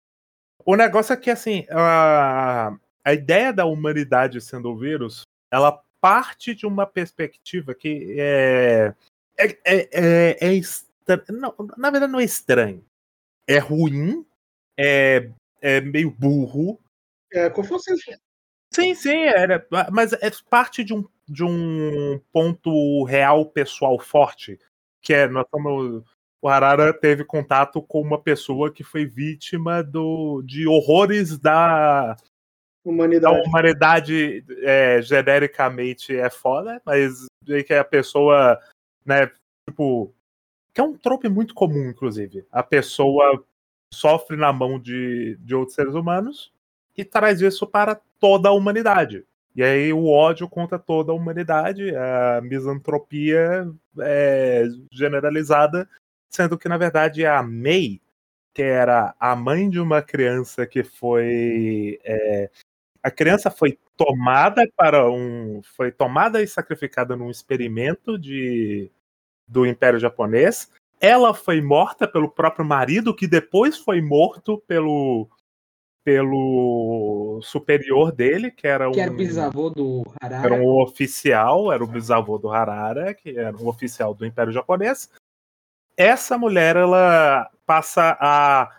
[0.66, 6.54] O negócio é que, assim, a, a ideia da humanidade sendo o vírus, ela parte
[6.54, 8.94] de uma perspectiva que é.
[9.38, 11.24] É, é, é, é estra...
[11.30, 12.84] não, na verdade, não é estranho.
[13.48, 14.26] É ruim,
[14.78, 16.80] é, é meio burro.
[17.32, 18.18] É confusíssimo.
[18.74, 24.60] Sim, sim, era, mas é parte de um de um ponto real pessoal forte,
[25.02, 26.04] que é nós estamos
[26.42, 32.16] o Harara teve contato com uma pessoa que foi vítima do, de horrores da
[32.84, 37.28] humanidade, da humanidade é, genericamente é foda, mas
[37.68, 38.60] que a pessoa,
[39.06, 39.32] né,
[39.70, 40.12] tipo,
[40.74, 42.44] que é um trope muito comum, inclusive.
[42.52, 43.46] A pessoa
[43.94, 46.52] sofre na mão de, de outros seres humanos
[46.98, 49.24] e traz isso para toda a humanidade.
[49.56, 55.90] E aí o ódio contra toda a humanidade, a misantropia é generalizada,
[56.30, 58.02] sendo que na verdade a May,
[58.54, 62.50] que era a mãe de uma criança que foi é,
[63.04, 68.90] a criança foi tomada para um foi tomada e sacrificada num experimento de
[69.48, 70.72] do Império Japonês.
[71.00, 75.28] Ela foi morta pelo próprio marido, que depois foi morto pelo
[76.04, 78.92] pelo superior dele, que era um.
[78.92, 80.46] Que era o bisavô do Harara.
[80.46, 85.10] Era um oficial, era o bisavô do Harara, que era um oficial do Império Japonês.
[85.96, 88.72] Essa mulher, ela passa a,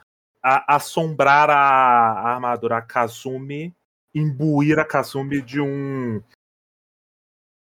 [0.43, 3.75] a assombrar a, a armadura a Kazumi,
[4.15, 6.21] imbuir a Kazumi de um.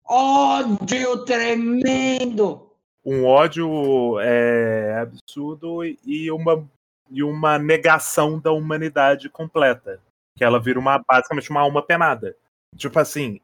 [0.09, 2.70] Ódio tremendo!
[3.04, 6.68] Um ódio é, absurdo e uma
[7.11, 10.01] e uma negação da humanidade completa.
[10.37, 12.37] Que ela vira uma basicamente uma alma penada.
[12.77, 13.40] Tipo assim,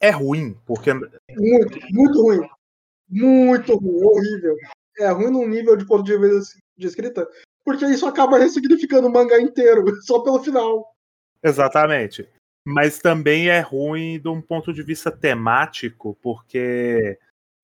[0.00, 0.92] é ruim, porque.
[0.92, 2.48] Muito, muito ruim.
[3.08, 4.56] Muito ruim, horrível.
[4.98, 7.28] É ruim num nível de ponto de vista de escrita,
[7.64, 10.94] porque isso acaba ressignificando o mangá inteiro, só pelo final.
[11.42, 12.28] Exatamente.
[12.66, 17.18] Mas também é ruim de um ponto de vista temático, porque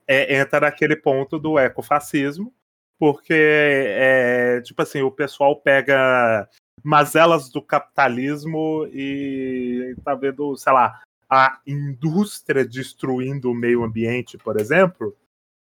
[0.06, 2.52] é, entra naquele ponto do ecofascismo,
[3.00, 6.46] porque é, tipo assim, o pessoal pega
[6.84, 14.60] mazelas do capitalismo e tá vendo, sei lá, a indústria destruindo o meio ambiente, por
[14.60, 15.16] exemplo,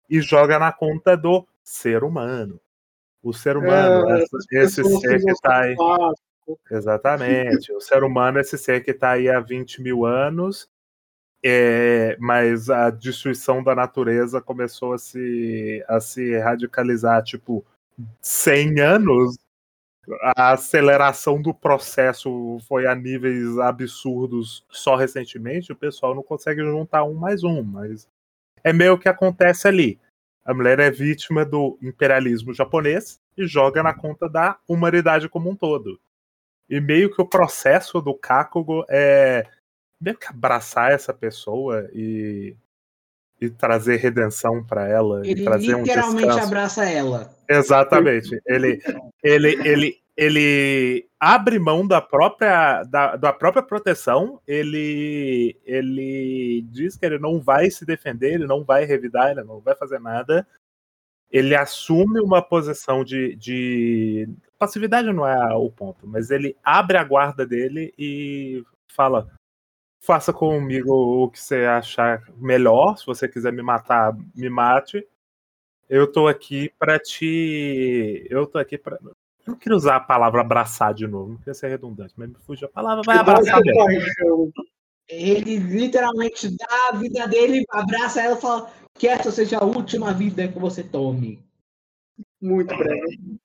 [0.08, 2.60] e joga na conta do ser humano.
[3.22, 5.74] O ser humano, é, esse, esse ser que está aí.
[6.70, 7.72] Exatamente.
[7.72, 10.68] O ser humano, esse ser que está aí há 20 mil anos,
[11.44, 17.62] é, mas a destruição da natureza começou a se, a se radicalizar, tipo,
[18.22, 19.37] 100 anos
[20.37, 27.04] a aceleração do processo foi a níveis absurdos só recentemente, o pessoal não consegue juntar
[27.04, 28.09] um mais um, mas
[28.62, 29.98] é meio que acontece ali.
[30.44, 35.57] A mulher é vítima do imperialismo japonês e joga na conta da humanidade como um
[35.57, 35.98] todo.
[36.68, 39.46] E meio que o processo do Kakugo é
[40.04, 42.54] meio que abraçar essa pessoa e,
[43.40, 45.20] e trazer redenção para ela.
[45.26, 46.46] Ele e trazer literalmente um descanso.
[46.46, 47.34] abraça ela.
[47.48, 48.38] Exatamente.
[48.46, 48.80] Ele,
[49.22, 54.38] ele, ele, ele abre mão da própria, da, da própria proteção.
[54.46, 59.60] Ele, ele diz que ele não vai se defender, ele não vai revidar, ele não
[59.60, 60.46] vai fazer nada.
[61.30, 67.04] Ele assume uma posição de, de passividade não é o ponto, mas ele abre a
[67.04, 69.28] guarda dele e fala:
[70.04, 72.96] faça comigo o que você achar melhor.
[72.96, 75.06] Se você quiser me matar, me mate.
[75.88, 78.26] Eu tô aqui para te.
[78.30, 78.98] Eu tô aqui para.
[79.02, 82.36] Eu não queria usar a palavra abraçar de novo, não queria ser redundante, mas me
[82.46, 84.52] fugiu a palavra, vai abraçar mesmo.
[85.06, 90.14] Ele literalmente dá a vida dele, abraça ela e fala que essa seja a última
[90.14, 91.44] vida que você tome.
[92.40, 93.38] Muito breve.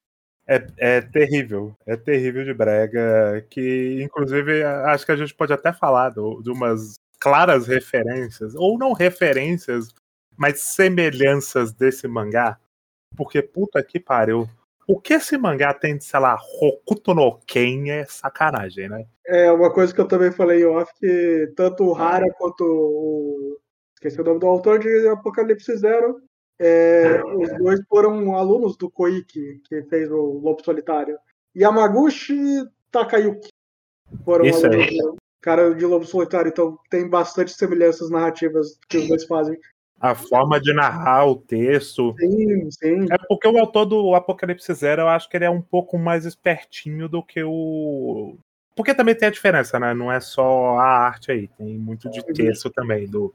[0.51, 5.71] É, é terrível, é terrível de brega, que inclusive acho que a gente pode até
[5.71, 9.93] falar do, de umas claras referências, ou não referências,
[10.35, 12.57] mas semelhanças desse mangá,
[13.15, 14.49] porque puta que pariu.
[14.87, 19.05] O que esse mangá tem de, sei lá, Hokuto no Ken é sacanagem, né?
[19.27, 23.59] É uma coisa que eu também falei off, que tanto o Hara quanto o.
[23.93, 26.19] Esqueci o nome do autor de Apocalipse Zero.
[26.59, 31.17] É, os dois foram alunos do Koike, que fez o Lobo Solitário.
[31.55, 33.49] Yamaguchi e Takayuki
[34.25, 34.97] foram Isso alunos aí.
[34.97, 39.57] do cara de Lobo Solitário, então tem bastante semelhanças narrativas que os dois fazem.
[40.01, 42.15] A forma de narrar o texto.
[42.17, 43.05] Sim, sim.
[43.11, 46.25] É porque o autor do Apocalipse Zero, eu acho que ele é um pouco mais
[46.25, 48.37] espertinho do que o.
[48.75, 49.93] Porque também tem a diferença, né?
[49.93, 53.07] Não é só a arte aí, tem muito de texto também.
[53.07, 53.33] Do,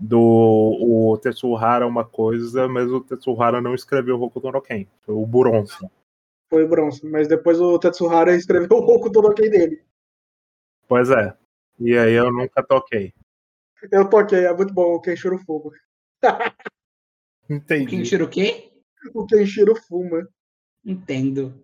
[0.00, 4.86] do o Tetsuhara uma coisa, mas o Tetsuhara não escreveu Hokuto no Ken.
[5.02, 5.90] Foi o Buronson.
[6.48, 7.08] Foi o Bronson.
[7.08, 9.84] Mas depois o Tetsuhara escreveu o Hokuto no Ken dele.
[10.88, 11.36] Pois é.
[11.78, 13.12] E aí eu nunca toquei.
[13.90, 15.70] Eu toquei, é muito bom o Kenshiro Fuma.
[17.48, 17.96] Entendi.
[17.96, 18.70] Kenshiro o quê?
[19.14, 20.28] O Kenshiro Fuma.
[20.84, 21.54] Entendo.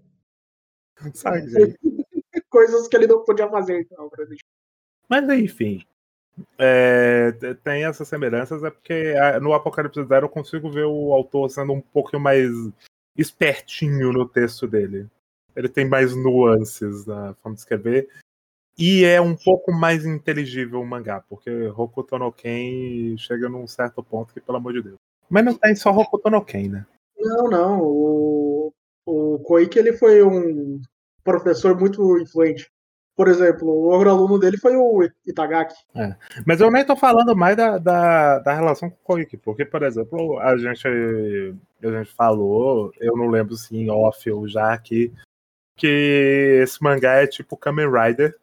[1.15, 1.43] Sabe?
[2.49, 4.45] Coisas que ele não podia fazer, então, pra gente.
[5.09, 5.85] Mas enfim.
[6.59, 11.13] É, t- tem essas semelhanças, é porque ah, no Apocalipse Zero eu consigo ver o
[11.13, 12.51] autor sendo um pouquinho mais
[13.17, 15.07] espertinho no texto dele.
[15.55, 18.09] Ele tem mais nuances na forma de escrever.
[18.79, 24.03] E é um pouco mais inteligível o mangá, porque Hokuto no Ken chega num certo
[24.03, 24.97] ponto que, pelo amor de Deus.
[25.31, 26.87] Mas não tem só Hokuto no Ken, né?
[27.19, 27.81] Não, não.
[27.81, 28.73] O,
[29.07, 30.79] o Koike ele foi um
[31.25, 32.71] professor muito influente.
[33.17, 35.75] Por exemplo, o outro aluno dele foi o Itagaki.
[36.47, 39.83] Mas eu nem tô falando mais da, da, da relação com o Koike, porque, por
[39.83, 45.11] exemplo, a gente, a gente falou, eu não lembro se em off ou já aqui,
[45.77, 48.39] que esse mangá é tipo Kamen Rider.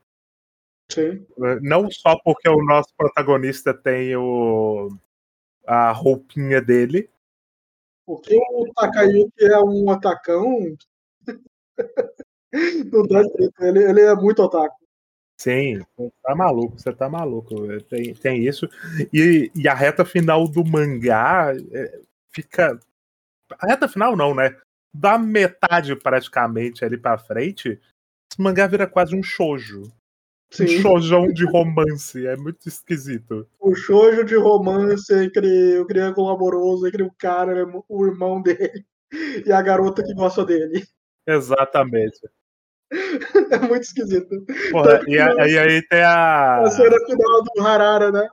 [0.92, 1.24] Sim.
[1.62, 4.90] Não só porque o nosso protagonista tem o,
[5.68, 7.12] a roupinha dele,
[8.06, 10.76] Porque o Takayuki é um atacão.
[12.92, 13.54] não dá jeito.
[13.60, 14.76] Ele, ele é muito otaku.
[15.38, 17.56] Sim, você tá maluco, você tá maluco.
[17.90, 18.70] Tem, tem isso.
[19.12, 22.00] E, e a reta final do mangá é,
[22.32, 22.80] fica.
[23.60, 24.56] A reta final não, né?
[24.94, 27.80] Da metade praticamente ali pra frente,
[28.32, 29.82] esse mangá vira quase um shoujo.
[29.82, 30.68] Um Sim.
[30.82, 32.26] shoujão de romance.
[32.28, 33.48] É muito esquisito.
[33.60, 38.86] O shoujo de romance entre o triângulo amoroso, entre o cara, o irmão dele
[39.46, 40.86] e a garota que gosta dele.
[41.28, 42.20] Exatamente.
[43.52, 44.30] É muito esquisito.
[44.72, 46.62] Porra, e, a- e aí tem a.
[46.62, 48.28] A cena final do Harara, né?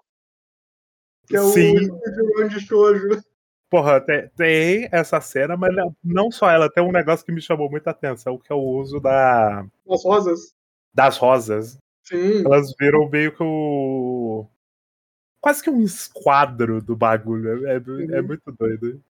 [1.27, 1.75] Que é o Sim.
[1.75, 3.23] vilão de shoujo.
[3.71, 7.41] Porra, tem, tem essa cena, mas não- não só ela, tem um negócio que me
[7.41, 10.53] chamou muita atenção, que é o uso da, As rosas.
[10.93, 11.79] das rosas.
[12.05, 12.45] Sim.
[12.45, 14.45] Elas viram meio que o.
[15.41, 17.67] Quase que um esquadro do bagulho.
[17.69, 19.01] É, é- é muito doido.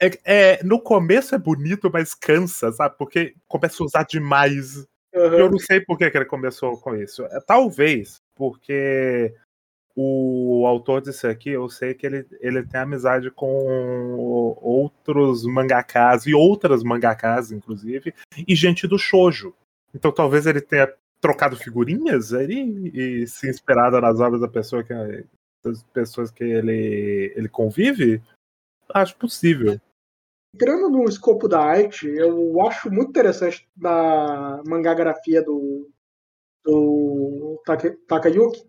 [0.00, 2.96] É, é- no começo é bonito, mas cansa, sabe?
[2.96, 4.86] Porque começa a usar demais.
[5.14, 5.36] Aham.
[5.36, 7.24] Eu não sei por que, que ele começou com isso.
[7.26, 9.34] É, talvez porque
[9.94, 14.16] o autor disso aqui, eu sei que ele, ele tem amizade com
[14.62, 18.14] outros mangakas e outras mangakas, inclusive,
[18.48, 19.54] e gente do shoujo.
[19.94, 24.94] Então talvez ele tenha trocado figurinhas aí e se inspirado nas obras da pessoa que
[25.62, 28.22] das pessoas que ele, ele convive.
[28.94, 29.78] Acho possível.
[30.54, 35.88] Entrando no escopo da arte, eu acho muito interessante na mangagrafia do,
[36.64, 38.62] do Take, Takayuki,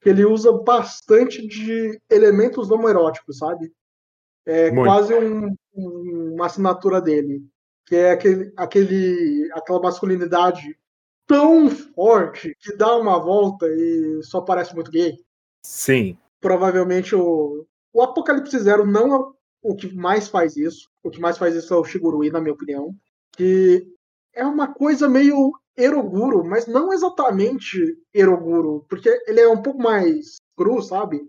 [0.00, 3.72] que ele usa bastante de elementos homoeróticos, sabe?
[4.46, 4.86] É Muito.
[4.88, 7.44] quase um- um- uma assinatura dele,
[7.86, 10.76] que é aquele, aquele, aquela masculinidade
[11.26, 15.18] tão forte que dá uma volta e só parece muito gay.
[15.62, 16.16] Sim.
[16.40, 20.88] Provavelmente o, o Apocalipse Zero não é o que mais faz isso.
[21.02, 22.94] O que mais faz isso é o Shigurui, na minha opinião.
[23.32, 23.86] Que
[24.34, 27.78] é uma coisa meio Eroguro, mas não exatamente
[28.12, 31.22] Eroguro, porque ele é um pouco mais cru, sabe?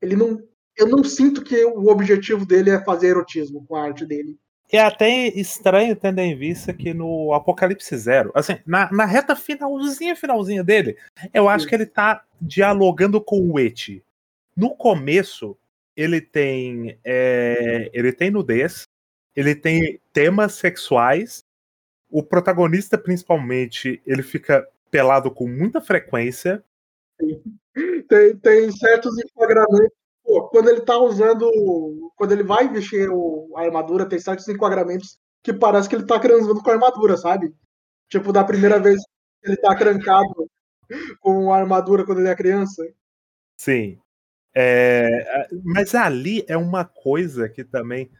[0.00, 0.42] Ele não.
[0.76, 4.36] Eu não sinto que o objetivo dele é fazer erotismo com a arte dele.
[4.70, 10.16] É até estranho tendo em vista que no Apocalipse Zero, assim, na, na reta finalzinha,
[10.16, 10.96] finalzinha dele,
[11.32, 11.68] eu acho Sim.
[11.68, 14.02] que ele tá dialogando com o Eti.
[14.54, 15.56] No começo,
[15.96, 16.98] ele tem.
[17.04, 18.84] é, ele tem nudez,
[19.34, 21.44] ele tem temas sexuais.
[22.10, 26.62] O protagonista, principalmente, ele fica pelado com muita frequência.
[28.08, 29.96] Tem, tem certos enquadramentos.
[30.24, 31.50] Pô, quando ele tá usando.
[32.16, 36.18] Quando ele vai vestir o- a armadura, tem certos enquadramentos que parece que ele tá
[36.18, 37.54] transando com a armadura, sabe?
[38.08, 39.00] Tipo, da primeira vez
[39.42, 40.48] que ele tá trancado
[41.20, 42.82] com a armadura quando ele é criança.
[43.56, 43.98] Sim.
[44.58, 45.06] É,
[45.42, 48.10] a- mas ali é uma coisa que também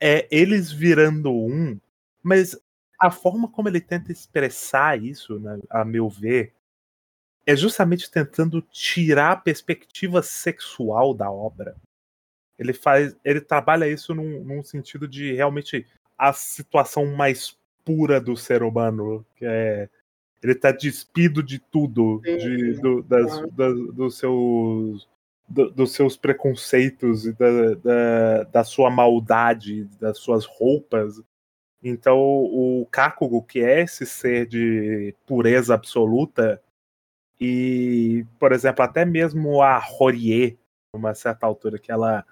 [0.00, 1.78] é eles virando um,
[2.22, 2.58] mas
[3.00, 6.52] a forma como ele tenta expressar isso, né, a meu ver,
[7.46, 11.76] é justamente tentando tirar a perspectiva sexual da obra.
[12.58, 15.86] Ele faz, ele trabalha isso num, num sentido de realmente
[16.18, 19.88] a situação mais pura do ser humano, que é
[20.42, 23.40] ele tá despido de tudo, de, do- das-
[23.94, 25.08] dos seus
[25.48, 31.20] do- dos seus preconceitos e da, da, da sua maldade, das suas roupas.
[31.82, 36.62] Então, o Kakugo, que é esse ser de pureza absoluta,
[37.40, 40.58] e, por exemplo, até mesmo a Horie,
[40.94, 42.24] numa certa altura, que ela,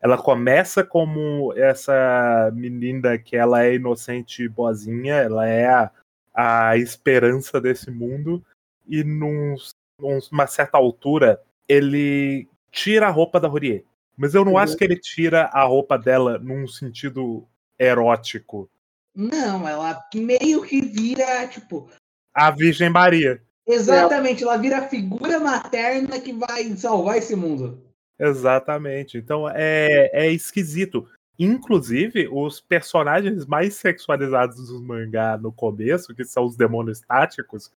[0.00, 5.90] ela começa como essa menina que ela é inocente e boazinha, ela é a,
[6.32, 8.44] a esperança desse mundo,
[8.86, 9.56] e num,
[9.98, 11.40] numa certa altura
[11.72, 13.84] ele tira a roupa da Horie.
[14.16, 14.58] Mas eu não Uhum.
[14.58, 17.46] acho que ele tira a roupa dela num sentido
[17.78, 18.68] erótico.
[19.14, 21.88] Não, ela meio que vira, tipo,
[22.34, 23.42] A Virgem Maria.
[23.66, 27.82] exatamente, ela vira a figura materna que vai salvar esse mundo.
[28.18, 29.18] Exatamente.
[29.18, 31.08] Então é, é esquisito.
[31.38, 37.70] Inclusive, os personagens mais sexualizados dos mangá no começo, que são os demônios táticos,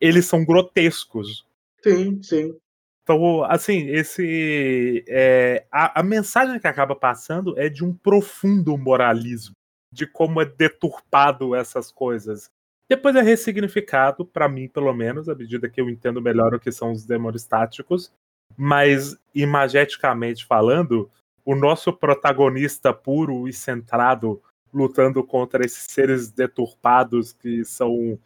[0.00, 1.44] eles são grotescos.
[1.82, 2.56] Sim, sim.
[3.02, 5.04] Então, assim, esse.
[5.08, 9.54] é, a, a mensagem que acaba passando é de um profundo moralismo,
[9.92, 12.50] de como é deturpado essas coisas.
[12.88, 16.70] Depois é ressignificado, pra mim, pelo menos, à medida que eu entendo melhor o que
[16.70, 18.12] são os demônios táticos.
[18.56, 21.10] Mas, imageticamente falando,
[21.44, 24.40] o nosso protagonista puro e centrado
[24.72, 28.18] lutando contra esses seres deturpados que são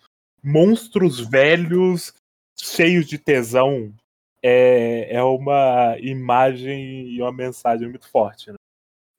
[0.43, 2.15] monstros velhos,
[2.57, 3.93] cheios de tesão,
[4.49, 8.53] é, é uma imagem e uma mensagem muito forte.
[8.53, 8.57] Né?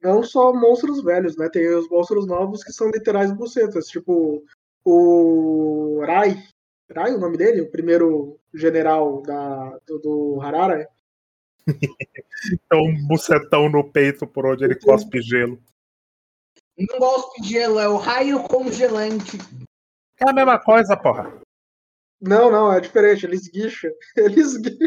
[0.01, 1.49] Não só monstros velhos, né?
[1.49, 3.87] Tem os monstros novos que são literais bucetas.
[3.87, 4.41] Tipo,
[4.85, 6.41] o Rai.
[6.89, 7.59] Rai, o nome dele?
[7.59, 10.87] O primeiro general da, do, do Harara.
[11.67, 15.61] Então, um bucetão no peito por onde ele cospe gelo.
[16.77, 19.37] Não gosto de gelo, é o raio congelante.
[20.21, 21.41] É a mesma coisa, porra.
[22.21, 23.25] Não, não, é diferente.
[23.25, 23.91] Ele esguicha.
[24.17, 24.77] Ele esguicha.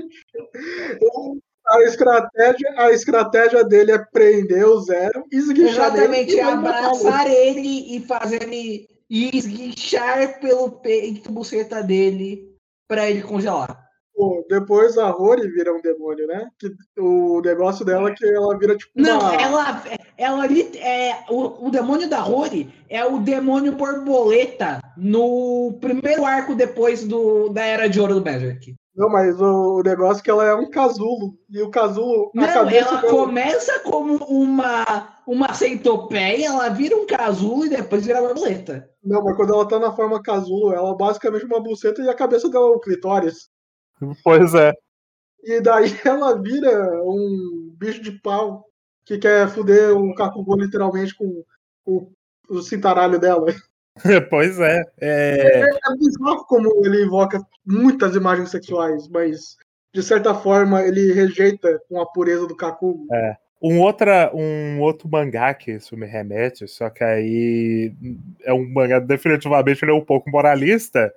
[1.66, 6.40] A estratégia, a estratégia dele é prender o zero e esguichar Exatamente, ele.
[6.40, 12.56] abraçar ele e fazer ele esguichar pelo peito buceta dele
[12.88, 13.89] pra ele congelar.
[14.20, 16.46] Pô, depois a Rory vira um demônio, né?
[16.58, 19.34] Que, o negócio dela é que ela vira tipo Não, uma...
[19.34, 19.82] ela,
[20.18, 26.54] ela ali é o, o demônio da Rory é o demônio borboleta no primeiro arco
[26.54, 28.74] depois do, da era de ouro do Berserk.
[28.94, 31.38] Não, mas o, o negócio é que ela é um casulo.
[31.48, 33.00] E o casulo, Não, ela dela...
[33.00, 38.86] começa como uma uma centopeia, ela vira um casulo e depois vira borboleta.
[39.02, 42.14] Não, mas quando ela tá na forma casulo, ela é basicamente uma buceta e a
[42.14, 43.48] cabeça dela é um clitóris.
[44.24, 44.72] Pois é.
[45.42, 48.66] E daí ela vira um bicho de pau
[49.04, 51.42] que quer fuder o Kakugou literalmente com
[51.86, 52.12] o,
[52.48, 53.46] o cintaralho dela.
[54.30, 54.82] Pois é.
[54.98, 55.60] é.
[55.60, 59.58] É bizarro como ele invoca muitas imagens sexuais, mas
[59.92, 63.06] de certa forma ele rejeita com a pureza do Kakugo.
[63.60, 67.92] Um, outra, um outro mangá que isso me remete, só que aí
[68.42, 71.12] é um mangá definitivamente ele é um pouco moralista,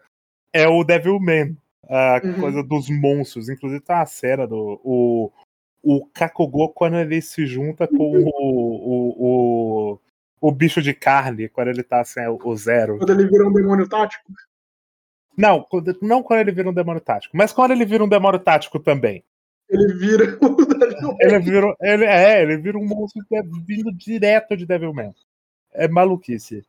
[0.52, 1.56] é o Devilman.
[1.90, 2.40] A Uhum.
[2.40, 3.50] coisa dos monstros.
[3.50, 4.80] Inclusive tá uma cena do.
[4.84, 5.32] O,
[5.84, 10.00] o Kakugo quando ele se junta com o, o, o,
[10.42, 12.98] o bicho de carne, quando ele tá assim, o zero.
[12.98, 14.32] Quando ele vira um demônio tático.
[15.38, 18.40] Não, quando- não quando ele vira um demônio tático, mas quando ele vira um demônio
[18.40, 19.24] tático também.
[19.70, 20.38] Ele vira.
[21.20, 25.14] Ele vira, ele, é, ele vira um monstro que é vindo direto de Devilman.
[25.74, 26.64] É maluquice.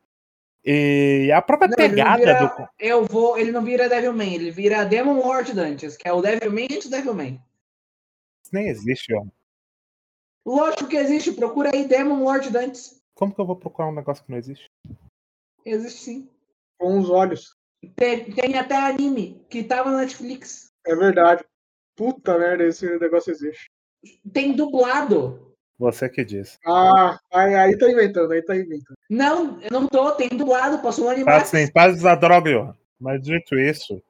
[0.65, 2.67] E a própria Não, pegada vira- do.
[2.79, 3.37] Eu vou.
[3.37, 6.95] Ele não vira Devilman, ele vira Demon Lord Dantes, que é o Devilman antes do
[6.95, 7.39] Devilman.
[8.43, 9.23] Isso nem existe, ó.
[10.45, 13.01] Lógico que existe, procura aí Demon Lord Dantes.
[13.13, 14.69] Como que eu vou procurar um negócio que não existe?
[15.63, 16.29] Existe sim.
[16.77, 17.55] Com os olhos.
[17.95, 20.71] Tem, tem até anime que tava na Netflix.
[20.85, 21.43] É verdade.
[21.95, 23.69] Puta merda, esse negócio existe.
[24.33, 25.44] Tem dublado.
[25.77, 26.57] Você que diz.
[26.65, 28.95] Ah, aí, aí tá inventando, aí tá inventando.
[29.09, 31.25] Não, eu não tô, tem dublado, passou no anime.
[31.25, 32.75] Tá assim, paz da droga, Johan.
[32.99, 34.01] Mas dito isso,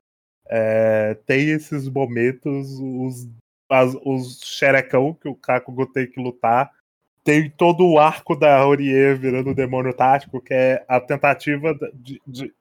[0.47, 3.27] é, tem esses momentos, os,
[3.67, 6.71] as- os xerecão que o Kakugo tem que lutar.
[7.23, 12.21] Tem todo o arco da Horie virando o demônio tático, que é a tentativa de,
[12.27, 12.53] de-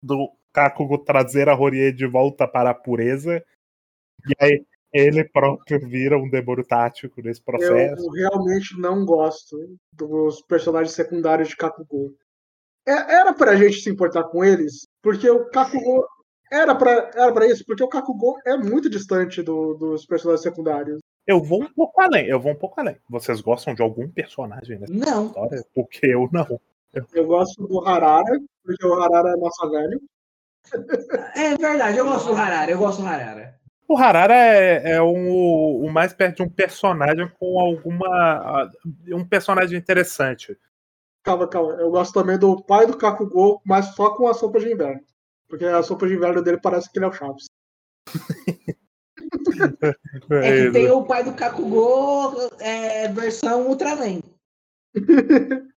[0.00, 3.44] do Kakugo trazer a Horie de volta para a pureza.
[4.24, 4.64] E aí
[4.96, 8.04] ele próprio vira um demônio tático nesse processo.
[8.06, 9.56] Eu realmente não gosto
[9.92, 12.14] dos personagens secundários de Kakugo.
[12.86, 16.04] É- era pra gente se importar com eles, porque o Kakugo.
[16.52, 21.00] Era pra, era pra isso, porque o Kakugo é muito distante do- dos personagens secundários.
[21.26, 22.96] Eu vou um pouco além, eu vou um pouco além.
[23.10, 25.26] Vocês gostam de algum personagem nessa Não.
[25.26, 25.64] história?
[25.74, 26.60] Porque eu não.
[27.12, 30.00] Eu gosto do Harara, porque o Harara é nosso velho.
[31.34, 33.58] É verdade, eu gosto do Harara, eu gosto do Harara.
[33.88, 38.70] O Harara é, é um- o mais perto de um personagem com alguma.
[39.08, 40.58] um personagem interessante.
[41.22, 41.72] Calma, calma.
[41.74, 45.00] Eu gosto também do pai do Kakugo, mas só com a sopa de inverno.
[45.48, 47.46] Porque a sopa de inverno dele parece que ele é o Chaves.
[50.30, 54.20] É que tem o pai do Kakugo é, versão Ultraman.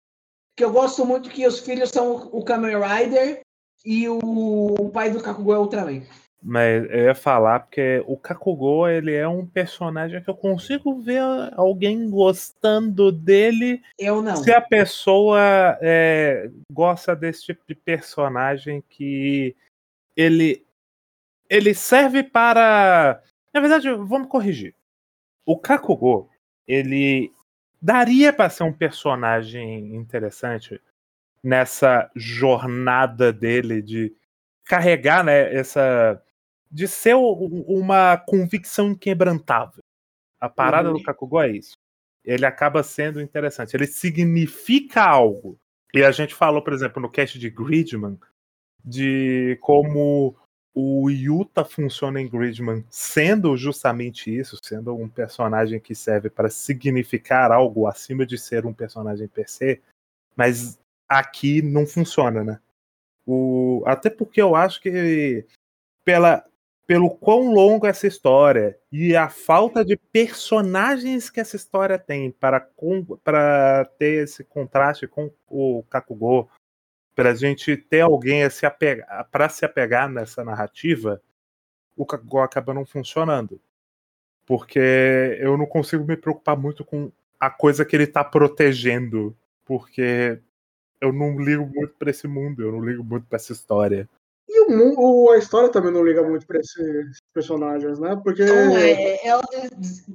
[0.56, 3.40] que eu gosto muito que os filhos são o Kamen Rider
[3.84, 6.02] e o, pai do Kakugo é o Ultraman.
[6.40, 11.20] Mas eu ia falar porque o Kakugo ele é um personagem que eu consigo ver
[11.54, 14.36] alguém gostando dele Eu não.
[14.36, 15.40] se a pessoa
[15.80, 19.56] é, gosta desse tipo de personagem que
[20.16, 20.64] ele
[21.50, 23.20] ele serve para
[23.52, 24.74] na verdade vamos corrigir
[25.44, 26.30] o Kakugo
[26.68, 27.32] ele
[27.82, 30.80] daria para ser um personagem interessante
[31.42, 34.14] nessa jornada dele de
[34.64, 36.22] carregar né essa
[36.70, 39.82] de ser uma convicção inquebrantável
[40.40, 40.98] a parada Uhum.
[40.98, 41.76] do Kakugo é isso
[42.28, 43.74] ele acaba sendo interessante.
[43.74, 45.58] Ele significa algo.
[45.94, 48.18] E a gente falou, por exemplo, no cast de Gridman,
[48.84, 50.36] de como
[50.74, 57.50] o Yuta funciona em Gridman, sendo justamente isso, sendo um personagem que serve para significar
[57.50, 59.80] algo acima de ser um personagem per se,
[60.36, 62.60] mas aqui não funciona, né?
[63.26, 65.46] O, até porque eu acho que
[66.04, 66.46] pela,
[66.88, 72.66] pelo quão longo essa história e a falta de personagens que essa história tem para,
[73.22, 76.50] para ter esse contraste com o Kakugo,
[77.14, 81.20] para a gente ter alguém a se apegar, para se apegar nessa narrativa,
[81.94, 83.60] o Kakugo acaba não funcionando.
[84.46, 90.40] Porque eu não consigo me preocupar muito com a coisa que ele está protegendo, porque
[91.02, 94.08] eu não ligo muito para esse mundo, eu não ligo muito para essa história.
[94.68, 98.20] O, a história também não liga muito pra esses personagens, né?
[98.22, 98.42] Porque.
[98.42, 99.42] Então, é, ela,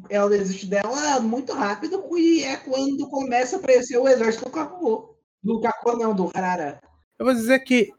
[0.09, 5.17] ela desiste dela muito rápido e é quando começa a aparecer o exército do Kakugo.
[5.43, 6.79] Do Kakugo não, do Harara.
[7.17, 7.91] Eu vou dizer que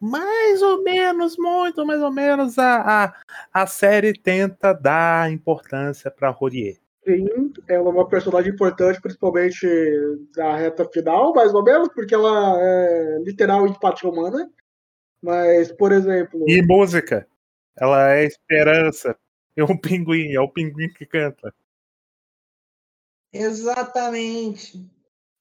[0.00, 3.14] mais ou menos, muito mais ou menos, a, a,
[3.52, 6.78] a série tenta dar importância para Horie.
[7.04, 9.66] Sim, ela é uma personagem importante, principalmente
[10.34, 14.50] da reta final, mais ou menos, porque ela é literal empatia humana.
[15.22, 17.26] Mas, por exemplo, E música,
[17.76, 19.16] ela é esperança.
[19.56, 21.52] É um pinguim, é o pinguim que canta.
[23.32, 24.84] Exatamente.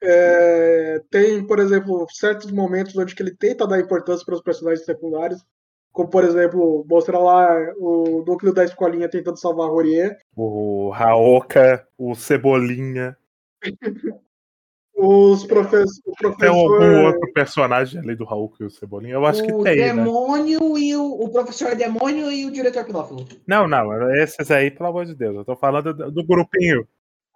[0.02, 4.86] é, tem, por exemplo, certos momentos onde que ele tenta dar importância para os personagens
[4.86, 5.44] secundários,
[5.92, 11.88] como, por exemplo, mostrar lá o núcleo da escolinha tentando salvar a Rorie, O Raoka,
[11.98, 13.18] o Cebolinha.
[15.02, 16.56] os profes o Tem professor...
[16.56, 19.14] algum outro personagem além do Raoka e o Cebolinha?
[19.14, 19.94] Eu acho que o tem, né?
[19.94, 23.26] demônio e o, o professor demônio e o diretor pedófilo.
[23.48, 25.36] Não, não, esses aí, pelo amor de Deus.
[25.38, 26.86] Eu tô falando do, do grupinho.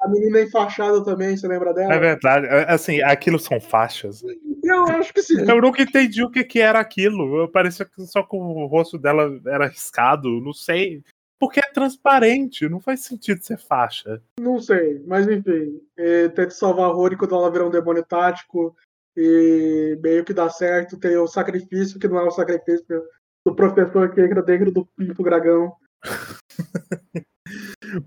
[0.01, 1.93] a menina enfaixada também, você lembra dela?
[1.93, 2.45] É verdade.
[2.47, 4.21] É, Assim, aquilo são faixas.
[4.63, 5.39] Eu acho que sim.
[5.49, 7.37] Eu nunca entendi o que, que era aquilo.
[7.37, 11.01] Eu parecia que só que o rosto dela era riscado, não sei.
[11.43, 14.21] Porque é transparente, não faz sentido ser faixa.
[14.39, 15.77] Não sei, mas enfim.
[15.97, 18.73] É, tenta salvar a Rory quando ela virar um demônio tático.
[19.17, 20.97] E meio que dá certo.
[20.97, 23.03] Tem o sacrifício, que não é o sacrifício
[23.45, 25.75] do professor que entra dentro do pinto dragão.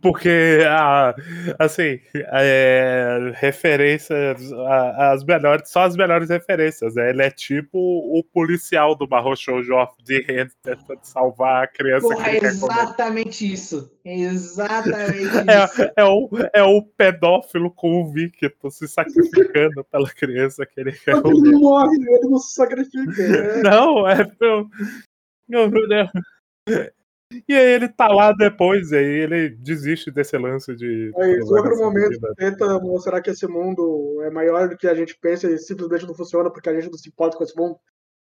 [0.00, 1.14] Porque, ah,
[1.58, 7.10] assim, é, referências, a- as melhores, só as melhores referências, né?
[7.10, 12.08] Ele é tipo o policial do Barro Shoujo of the Hand tentando salvar a criança
[12.08, 12.72] Porra, que é quer comer.
[12.72, 13.92] exatamente isso.
[14.06, 15.82] É Exatamente isso.
[15.82, 21.22] É, é, o, é o pedófilo convicto se sacrificando pela criança que ele quer ele
[21.22, 21.50] comer.
[21.50, 23.04] não morre, ele não se sacrifica.
[23.28, 23.62] né?
[23.64, 24.18] Não, é.
[25.48, 26.08] Meu, meu Deus.
[27.48, 31.12] E aí ele tá lá depois, e aí ele desiste desse lance de.
[31.16, 32.34] Aí, em outro essa momento, vida.
[32.36, 36.14] tenta mostrar que esse mundo é maior do que a gente pensa e simplesmente não
[36.14, 37.76] funciona porque a gente não se importa com esse mundo.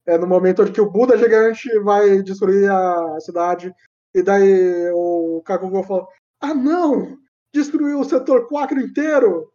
[0.05, 3.73] É no momento onde que o Buda gigante vai destruir a cidade
[4.13, 6.05] e daí o Kakugo fala:
[6.41, 7.17] Ah, não!
[7.53, 9.49] Destruiu o setor 4 inteiro!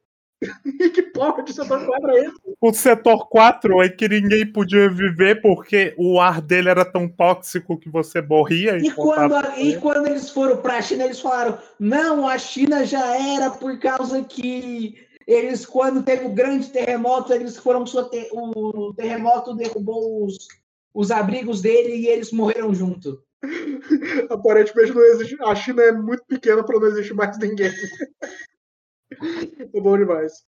[0.64, 2.34] E que porra de setor 4 é esse?
[2.60, 7.78] O setor 4 é que ninguém podia viver porque o ar dele era tão tóxico
[7.78, 8.78] que você morria.
[8.78, 12.84] E contato quando, e quando eles foram para a China, eles falaram: não, a China
[12.84, 17.84] já era por causa que eles, quando teve o grande terremoto, eles foram
[18.32, 20.36] o terremoto derrubou os,
[20.92, 23.22] os abrigos dele e eles morreram junto.
[24.30, 25.36] Aparentemente não existe.
[25.42, 27.70] A China é muito pequena para não existir mais ninguém.
[29.72, 30.44] é bom demais.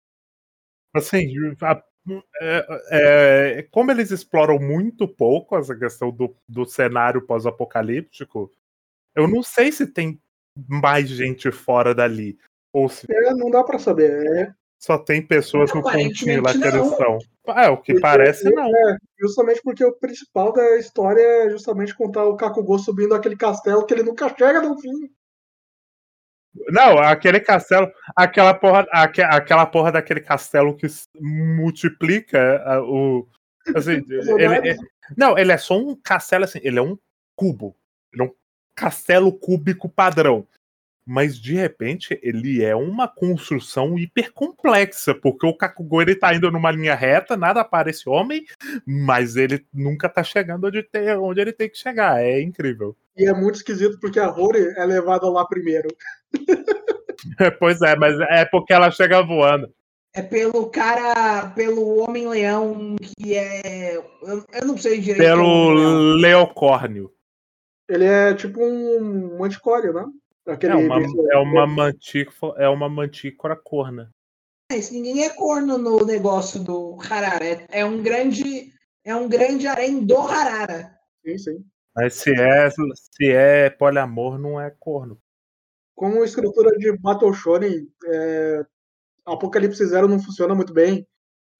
[0.94, 1.84] Assim, a-
[2.42, 2.66] é-
[3.60, 8.52] é, como eles exploram muito pouco essa questão do, do cenário pós-apocalíptico,
[9.16, 10.22] eu não sei se tem
[10.68, 12.38] mais gente fora dali.
[12.72, 14.12] Ou se É, não dá para saber.
[14.38, 16.92] É, só tem pessoas no pontinho lá que eles não.
[16.92, 17.18] estão.
[17.48, 18.66] É, o que Porque- parece não.
[18.68, 23.86] É, justamente porque o principal da história é justamente contar o Kakugou subindo aquele castelo
[23.86, 25.10] que ele nunca chega no fim.
[26.70, 30.88] Não, aquele castelo, aquela porra, aque- aquela porra daquele castelo que
[31.20, 33.28] multiplica a- o.
[33.76, 34.04] Assim,
[34.40, 34.78] ele, é-
[35.18, 36.98] não, ele é só um castelo assim, ele é um
[37.36, 37.76] cubo.
[38.14, 38.34] Ele é um
[38.76, 40.48] castelo cúbico padrão.
[41.08, 46.50] Mas de repente ele é uma construção hiper complexa, porque o Kakugou ele tá indo
[46.52, 48.44] numa linha reta, nada parece homem,
[48.88, 52.24] mas ele nunca tá chegando onde, tem, onde ele tem que chegar.
[52.24, 52.98] É incrível.
[53.16, 55.88] E é muito esquisito porque a Rory é levada lá primeiro.
[57.60, 59.72] pois é, mas é porque ela chega voando.
[60.14, 63.98] É pelo cara, pelo Homem-Leão, que é.
[63.98, 65.20] Eu, eu não sei direito.
[65.20, 66.16] Pelo é o Homem-Leão.
[66.16, 67.12] Leocórnio.
[67.90, 70.06] Ele é tipo um anticóreo, né?
[70.48, 74.10] Aquele É uma, é uma mantícora, é uma mantícora corna.
[74.72, 77.46] Mas ninguém é corno no negócio do Harara.
[77.46, 78.74] É, é um grande.
[79.04, 80.98] É um grande harém do Harara.
[81.26, 81.66] Sim, sim.
[81.96, 85.20] Mas se é, se é poliamor, não é corno.
[85.96, 88.66] Como escritura de Battle Shonen, é,
[89.26, 91.08] Apocalipse Zero não funciona muito bem,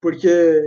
[0.00, 0.62] porque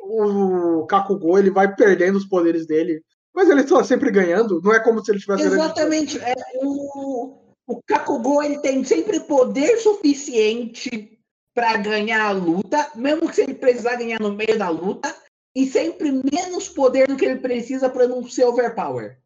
[0.00, 3.02] o Kakugou ele vai perdendo os poderes dele,
[3.34, 5.60] mas ele está sempre ganhando, não é como se ele tivesse ganhando.
[5.62, 6.18] Exatamente.
[6.18, 11.18] É, o, o Kakugou ele tem sempre poder suficiente
[11.54, 15.14] para ganhar a luta, mesmo que se ele precisar ganhar no meio da luta,
[15.54, 19.18] e sempre menos poder do que ele precisa para não ser overpower.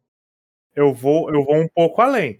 [0.75, 2.39] Eu vou, eu vou um pouco além.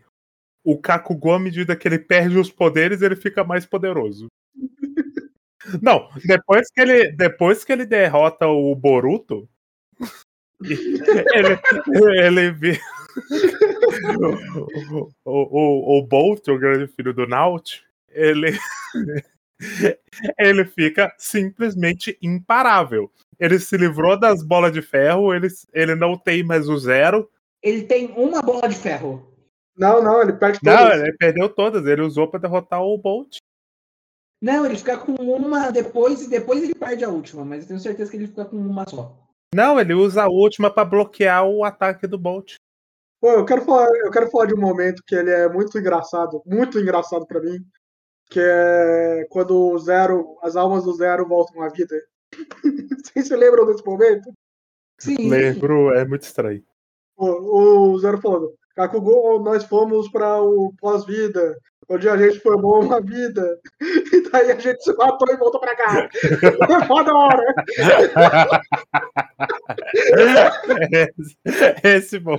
[0.70, 4.28] O Kakugou, à medida que ele perde os poderes, ele fica mais poderoso.
[5.82, 9.48] Não, depois que ele, depois que ele derrota o Boruto,
[10.62, 11.58] ele,
[12.22, 12.78] ele vê
[15.24, 18.60] o, o, o Bolt, o grande filho do Naut, ele,
[20.38, 23.10] ele fica simplesmente imparável.
[23.40, 27.30] Ele se livrou das bolas de ferro, ele, ele não tem mais o zero.
[27.64, 29.37] Ele tem uma bola de ferro.
[29.78, 31.02] Não, não, ele perde Não, todas.
[31.02, 33.38] ele perdeu todas, ele usou pra derrotar o Bolt.
[34.42, 37.80] Não, ele fica com uma depois e depois ele perde a última, mas eu tenho
[37.80, 39.16] certeza que ele fica com uma só.
[39.54, 42.56] Não, ele usa a última pra bloquear o ataque do Bolt.
[43.20, 46.42] Pô, eu quero falar, eu quero falar de um momento que ele é muito engraçado,
[46.46, 47.58] muito engraçado pra mim,
[48.30, 51.96] que é quando o Zero, as almas do Zero voltam à vida.
[53.04, 54.32] Vocês se lembram desse momento?
[55.00, 55.30] Sim.
[55.30, 56.64] Lembro, é muito estranho.
[57.16, 61.58] O, o Zero falando, Kakugou, nós fomos para o pós-vida,
[61.90, 65.76] onde a gente formou uma vida, e daí a gente se matou e voltou pra
[65.76, 66.08] cá.
[66.68, 67.44] Foi foda hora.
[70.92, 71.38] esse,
[71.84, 72.38] esse bom.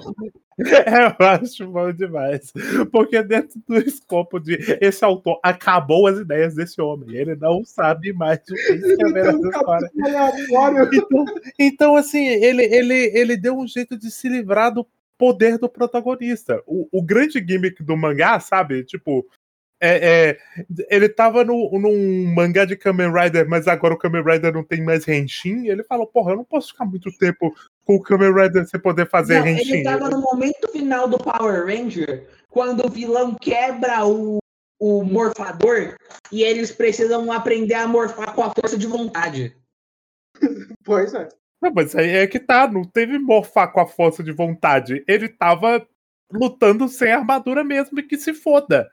[0.58, 2.52] Eu acho bom demais.
[2.92, 7.16] Porque dentro do escopo de esse autor acabou as ideias desse homem.
[7.16, 9.90] Ele não sabe mais o que escrever essa história.
[10.92, 11.24] Então,
[11.58, 14.86] então, assim, ele, ele, ele deu um jeito de se livrar do
[15.18, 16.62] poder do protagonista.
[16.66, 18.84] O, o grande gimmick do mangá, sabe?
[18.84, 19.26] Tipo,
[19.80, 20.38] é, é,
[20.88, 24.82] ele tava no, num mangá de Kamen Rider, mas agora o Kamen Rider não tem
[24.82, 25.66] mais Henshin.
[25.66, 27.54] Ele falou, porra, eu não posso ficar muito tempo
[27.84, 29.72] com o Kamen Rider sem poder fazer Não, Henshin.
[29.74, 34.38] ele tava no momento final do Power Ranger, quando o vilão quebra o,
[34.80, 35.96] o morfador
[36.32, 39.56] e eles precisam aprender a morfar com a força de vontade.
[40.84, 41.28] Pois é.
[41.60, 45.04] Não, mas aí é que tá, não teve morfar com a força de vontade.
[45.08, 45.86] Ele tava
[46.32, 48.88] lutando sem armadura mesmo e que se foda.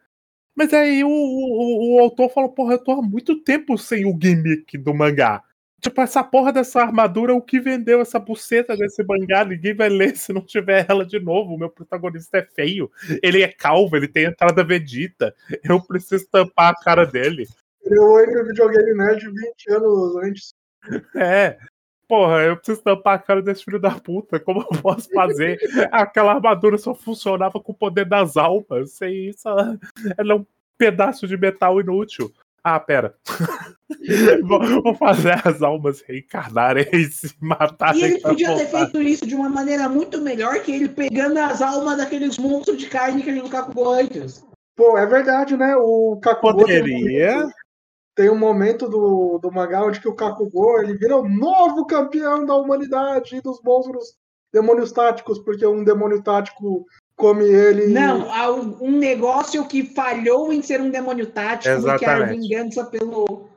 [0.55, 4.17] Mas aí o, o, o autor falou, porra, eu tô há muito tempo sem o
[4.19, 5.43] gimmick do mangá.
[5.81, 10.15] Tipo, essa porra dessa armadura, o que vendeu essa buceta desse mangá, ninguém vai ler
[10.17, 11.53] se não tiver ela de novo.
[11.53, 12.89] O meu protagonista é feio,
[13.21, 15.35] ele é calvo, ele tem entrada Vegeta.
[15.63, 17.45] Eu preciso tampar a cara dele.
[17.83, 20.53] Ele foi no videogame nerd 20 anos antes.
[21.15, 21.57] É.
[22.07, 24.39] Porra, eu preciso tampar a cara desse filho da puta.
[24.39, 25.57] Como eu posso fazer?
[25.91, 28.91] Aquela armadura só funcionava com o poder das almas.
[28.91, 29.79] Sem isso, ela,
[30.17, 30.45] ela é um
[30.77, 32.31] pedaço de metal inútil.
[32.63, 33.13] Ah, pera.
[34.43, 38.01] vou, vou fazer as almas reencarnarem e se matarem.
[38.01, 38.89] E ele podia ter voltar.
[38.89, 42.87] feito isso de uma maneira muito melhor que ele pegando as almas daqueles monstros de
[42.87, 44.43] carne que ele nunca cagou antes.
[44.75, 45.75] Pô, é verdade, né?
[45.77, 47.47] O Kakugo Poderia.
[48.15, 52.45] Tem um momento do, do mangá onde que o Kakugo ele vira o novo campeão
[52.45, 54.15] da humanidade e dos monstros
[54.53, 56.85] demônios táticos, porque um demônio tático
[57.17, 57.87] come ele.
[57.87, 62.39] Não, há um negócio que falhou em ser um demônio tático, que é a Exatamente.
[62.39, 63.49] vingança pelo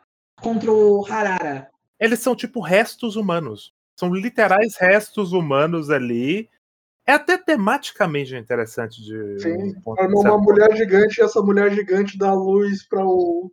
[0.43, 1.71] contra o Harara.
[1.99, 3.73] Eles são tipo restos humanos.
[3.97, 6.49] São literais restos humanos ali.
[7.07, 9.41] É até tematicamente interessante de.
[9.41, 13.51] Sim, um uma mulher gigante e essa mulher gigante dá luz para o.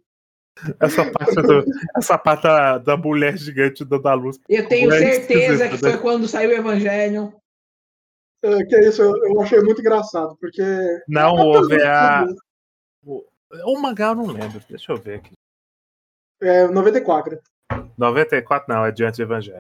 [0.80, 1.66] Essa parte, do-
[1.98, 4.40] essa parte da, da mulher gigante dando a luz.
[4.48, 5.98] Eu tenho É certeza que foi né?
[5.98, 7.34] quando saiu o Evangelho.
[8.44, 10.62] É, que é isso, eu, eu achei muito engraçado, porque.
[11.08, 12.26] Não houve tudo a.
[13.04, 13.26] O,
[13.74, 14.62] o mangá eu não lembro.
[14.70, 15.34] Deixa eu ver aqui.
[16.42, 17.40] É 94.
[17.98, 19.58] 94 não, é Diante do Evangelho.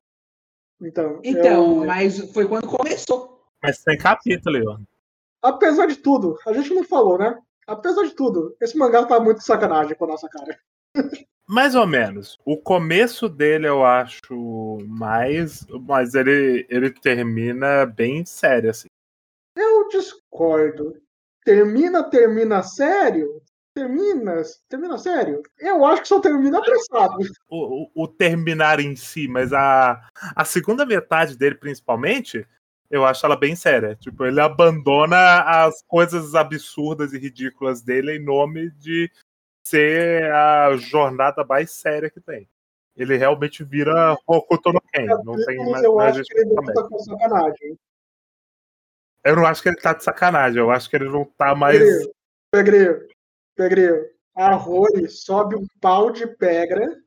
[0.81, 1.19] Então.
[1.23, 3.43] Então, eu- mas foi quando começou.
[3.63, 5.47] Mas tem capítulo, ó.
[5.49, 7.37] apesar de tudo, a gente não falou, né?
[7.67, 10.59] Apesar de tudo, esse mangá tá muito sacanagem com a nossa cara.
[11.47, 12.39] Mais ou menos.
[12.43, 15.65] O começo dele eu acho mais.
[15.87, 18.87] Mas ele, ele termina bem sério, assim.
[19.55, 20.99] Eu discordo.
[21.43, 23.41] Termina, termina sério?
[23.75, 25.43] Termina, termina sério?
[25.59, 27.17] Eu acho que só termina apressado.
[27.49, 32.47] o, o- o terminar em si, mas a, a segunda metade dele, principalmente,
[32.89, 33.95] eu acho ela bem séria.
[33.95, 39.11] Tipo, ele abandona as coisas absurdas e ridículas dele em nome de
[39.65, 42.47] ser a jornada mais séria que tem.
[42.95, 45.05] Ele realmente vira Hokuto no Ken.
[45.23, 46.73] Não tem mais, eu mais acho que ele justificação.
[46.73, 47.79] volta com sacanagem.
[49.23, 51.81] Eu não acho que ele tá de sacanagem, eu acho que ele não tá mais.
[52.51, 53.07] Pegreio,
[53.55, 54.09] Pegreio.
[54.35, 56.97] A Rory sobe um pau de pedra.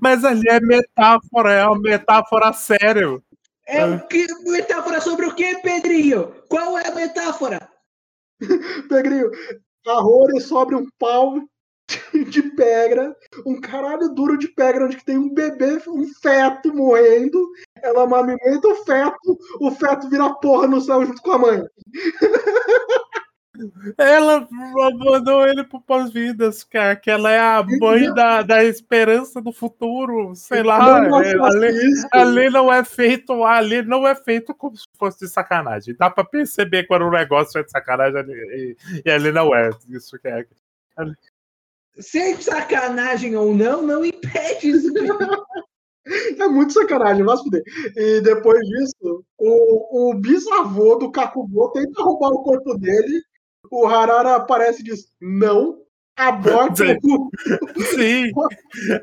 [0.00, 3.22] Mas ali é metáfora, é uma metáfora sério.
[3.66, 6.32] É o que metáfora sobre o que, Pedrinho?
[6.48, 7.68] Qual é a metáfora?
[8.88, 9.30] Pegreio,
[9.86, 11.38] a Rory sobe um pau
[12.28, 13.16] de pedra,
[13.46, 17.48] um caralho duro de pedra, onde tem um bebê, um feto morrendo.
[17.82, 21.62] Ela amamenta o feto, o feto vira porra no céu junto com a mãe.
[23.98, 29.52] Ela mandou ele pro pós-vidas, cara, que ela é a mãe da, da esperança do
[29.52, 31.02] futuro, sei lá.
[31.02, 35.18] Não é, faça ali, ali não é feito, ali não é feito como se fosse
[35.20, 35.96] de sacanagem.
[35.98, 39.70] Dá pra perceber quando o negócio é de sacanagem ali, e, e ali não é.
[39.88, 40.46] Isso que é.
[41.98, 44.92] Ser sacanagem ou não, não impede isso.
[46.38, 47.62] É muito sacanagem, se fuder.
[47.94, 53.20] E depois disso, o, o bisavô do Kakugo tenta roubar o corpo dele.
[53.70, 55.82] O Harara aparece e diz: não,
[56.16, 56.98] aborta Sim.
[57.04, 57.30] o.
[57.94, 58.32] Sim,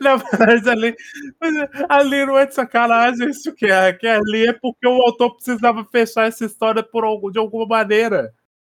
[0.02, 0.96] na verdade ali,
[1.40, 1.54] mas
[1.88, 5.86] ali não é de sacanagem isso que é, que ali é porque o autor precisava
[5.86, 8.34] fechar essa história por algum, de alguma maneira.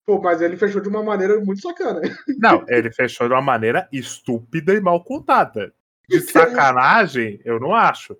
[0.06, 2.00] Pô, mas ele fechou de uma maneira muito sacana.
[2.38, 5.74] Não, ele fechou de uma maneira estúpida e mal contada.
[6.08, 8.16] De sacanagem, eu não acho.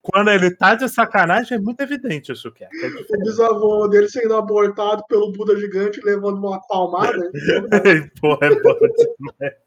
[0.00, 2.68] Quando ele tá de sacanagem, é muito evidente isso que é.
[2.68, 7.28] que é O bisavô dele sendo abortado pelo Buda gigante levando uma palmada.
[8.20, 9.64] Porra, é bom demais.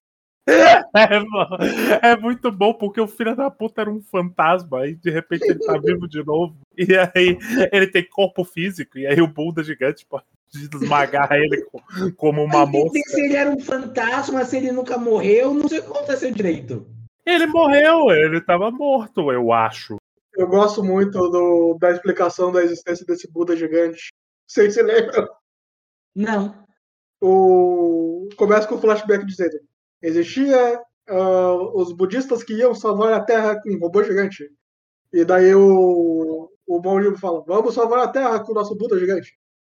[0.49, 5.43] É, é, muito bom porque o filho da puta era um fantasma e de repente
[5.43, 6.55] ele tá vivo de novo.
[6.77, 7.37] E aí
[7.69, 10.23] ele tem corpo físico, e aí o Buda gigante pode
[10.53, 11.65] esmagar ele
[12.15, 12.93] como uma moça.
[13.07, 16.87] Se ele era um fantasma, se ele nunca morreu, não sei o que aconteceu direito.
[17.25, 19.97] Ele morreu, ele tava morto, eu acho.
[20.33, 24.13] Eu gosto muito do, da explicação da existência desse Buda gigante.
[24.47, 25.27] Vocês se lembram?
[26.15, 26.65] Não.
[27.19, 28.29] O...
[28.37, 29.59] Começa com o flashback dizendo:
[30.01, 30.79] existia
[31.09, 34.49] uh, os budistas que iam salvar a Terra com um robô gigante.
[35.11, 38.97] E daí o, o bom livro fala: vamos salvar a Terra com o nosso Buda
[38.99, 39.37] gigante.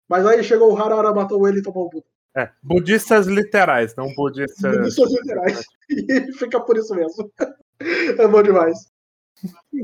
[0.09, 2.05] Mas aí chegou o Harara, matou ele e tomou o Buda.
[2.35, 4.75] É, budistas literais, não budistas.
[4.75, 5.65] Budistas literais.
[5.91, 7.31] E fica por isso mesmo.
[7.79, 8.91] É bom demais.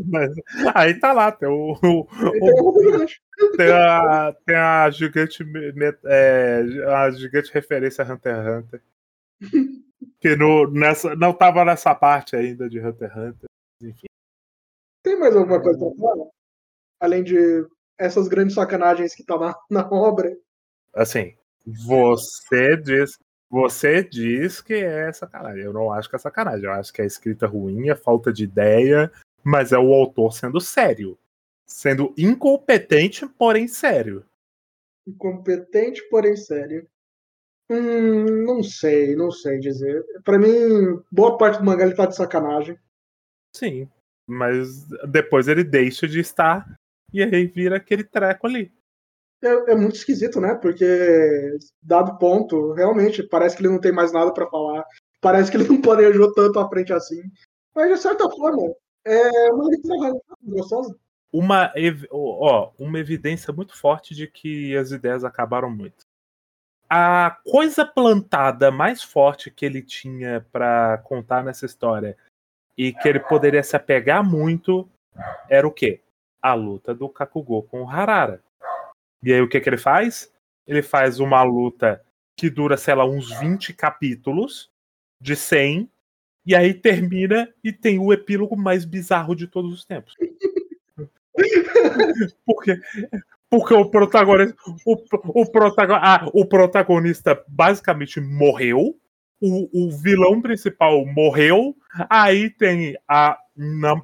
[0.07, 0.31] Mas,
[0.75, 1.71] aí tá lá, tem o.
[1.81, 3.05] o, o
[3.57, 5.43] tem, a, tem a gigante.
[6.05, 8.81] É, a gigante referência a Hunter x Hunter.
[10.19, 13.49] Que no, nessa, não tava nessa parte ainda de Hunter x Hunter.
[13.81, 14.07] Enfim.
[15.03, 16.29] Tem mais alguma coisa pra falar?
[16.99, 17.65] Além de
[17.97, 20.35] essas grandes sacanagens que tá na, na obra.
[20.93, 21.35] Assim,
[21.65, 23.17] você diz.
[23.49, 25.63] Você diz que é sacanagem.
[25.63, 26.65] Eu não acho que é sacanagem.
[26.65, 29.11] Eu acho que é escrita ruim, é falta de ideia,
[29.43, 31.17] mas é o autor sendo sério.
[31.65, 34.25] Sendo incompetente, porém sério.
[35.07, 36.87] Incompetente, porém sério.
[37.69, 40.03] Hum, não sei, não sei dizer.
[40.23, 42.77] Para mim, boa parte do mangá ele tá de sacanagem.
[43.55, 43.89] Sim,
[44.27, 46.67] mas depois ele deixa de estar
[47.13, 48.71] e aí vira aquele treco ali.
[49.41, 50.55] É, é muito esquisito, né?
[50.55, 54.83] Porque, dado ponto, realmente parece que ele não tem mais nada para falar.
[55.21, 57.21] Parece que ele não planejou tanto à frente assim.
[57.75, 58.73] Mas, de certa forma,
[59.05, 60.97] é uma leitura gostosa.
[61.31, 61.71] Uma,
[62.11, 66.05] ó, uma evidência muito forte de que as ideias acabaram muito.
[66.89, 72.15] A coisa plantada mais forte que ele tinha para contar nessa história
[72.77, 74.87] e que ele poderia se apegar muito
[75.49, 76.01] era o quê?
[76.45, 78.39] A luta do Kakugou com o Harara.
[79.23, 80.31] E aí o que, que ele faz?
[80.67, 82.05] Ele faz uma luta
[82.37, 84.69] que dura, sei lá, uns 20 capítulos
[85.19, 85.89] de 100
[86.45, 90.13] e aí termina e tem o epílogo mais bizarro de todos os tempos.
[92.45, 92.79] porque,
[93.49, 98.95] porque o protagonista, o, o, protagon, ah, o protagonista basicamente morreu,
[99.41, 101.75] o, o vilão principal morreu,
[102.07, 103.35] aí tem a,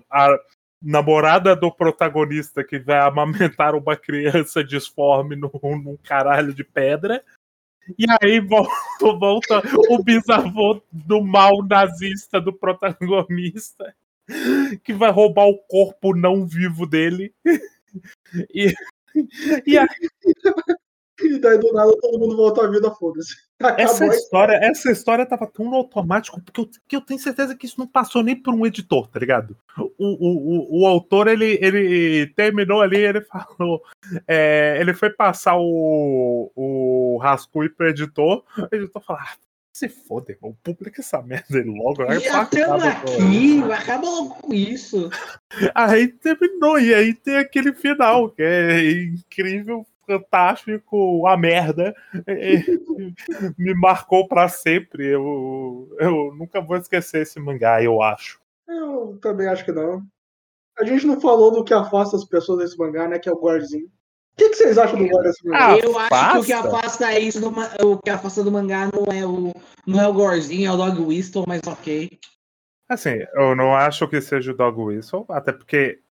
[0.10, 0.38] a
[0.82, 7.24] namorada do protagonista que vai amamentar uma criança disforme num, num caralho de pedra.
[7.98, 13.94] E aí volta, volta o bisavô do mal nazista do protagonista,
[14.84, 17.34] que vai roubar o corpo não vivo dele.
[18.54, 18.74] E,
[19.66, 19.88] e aí...
[21.24, 23.36] E daí do nada todo mundo volta à vida, foda-se.
[23.78, 27.68] Essa história, essa história tava tão no automático, porque eu, que eu tenho certeza que
[27.68, 29.56] isso não passou nem por um editor, tá ligado?
[29.78, 33.84] O, o, o, o autor, ele, ele terminou ali, ele falou.
[34.28, 39.36] É, ele foi passar o, o rascunho pro editor, o editor falou: ah,
[39.74, 42.04] se foda, irmão, publica essa merda aí logo.
[42.04, 45.10] Aí Já estamos aqui, acaba logo com isso.
[45.74, 51.96] Aí terminou, e aí tem aquele final, que é incrível, fantástico, a merda.
[53.58, 55.08] Me marcou para sempre.
[55.08, 58.40] Eu, eu nunca vou esquecer esse mangá, eu acho.
[58.68, 60.04] Eu também acho que não.
[60.80, 63.20] A gente não falou do que afasta as pessoas desse mangá, né?
[63.20, 63.86] Que é o Gorzinho.
[63.86, 65.78] O que, que, vocês acham do Gore desse mangá?
[65.78, 67.54] Eu acho que o que afasta isso do,
[67.86, 69.52] o que afasta do mangá não é o
[69.86, 72.10] não é o Gorzinho, é o Dog Whistle, mas ok.
[72.90, 76.02] Assim, eu não acho que seja o Dog Whistle, até porque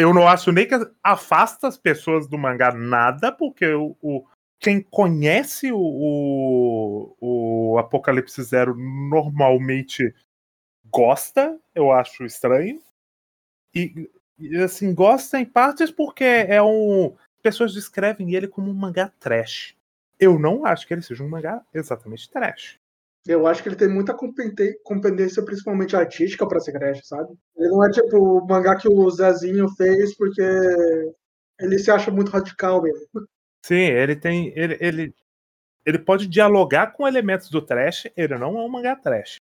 [0.00, 4.24] eu não acho nem que afasta as pessoas do mangá nada, porque o, o
[4.58, 10.14] quem conhece o, o, o, Apocalipse Zero normalmente
[10.92, 12.80] gosta, eu acho estranho.
[13.74, 14.10] E,
[14.62, 17.16] assim, gosta em partes porque é um.
[17.42, 19.74] Pessoas descrevem ele como um mangá trash.
[20.18, 22.78] Eu não acho que ele seja um mangá exatamente trash.
[23.26, 27.34] Eu acho que ele tem muita competência, principalmente artística, para ser Crash, sabe?
[27.56, 30.42] Ele não é tipo o mangá que o Zezinho fez porque
[31.60, 33.06] ele se acha muito radical mesmo.
[33.64, 34.52] Sim, ele tem.
[34.56, 35.14] Ele, ele,
[35.84, 39.36] ele pode dialogar com elementos do trash, ele não é um mangá trash.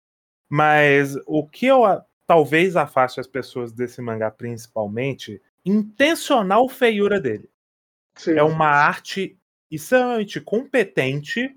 [0.49, 1.83] Mas o que eu
[2.25, 7.49] talvez afaste as pessoas desse mangá, principalmente, intencional feiura dele.
[8.17, 8.33] Sim.
[8.33, 9.37] É uma arte
[9.69, 11.55] extremamente competente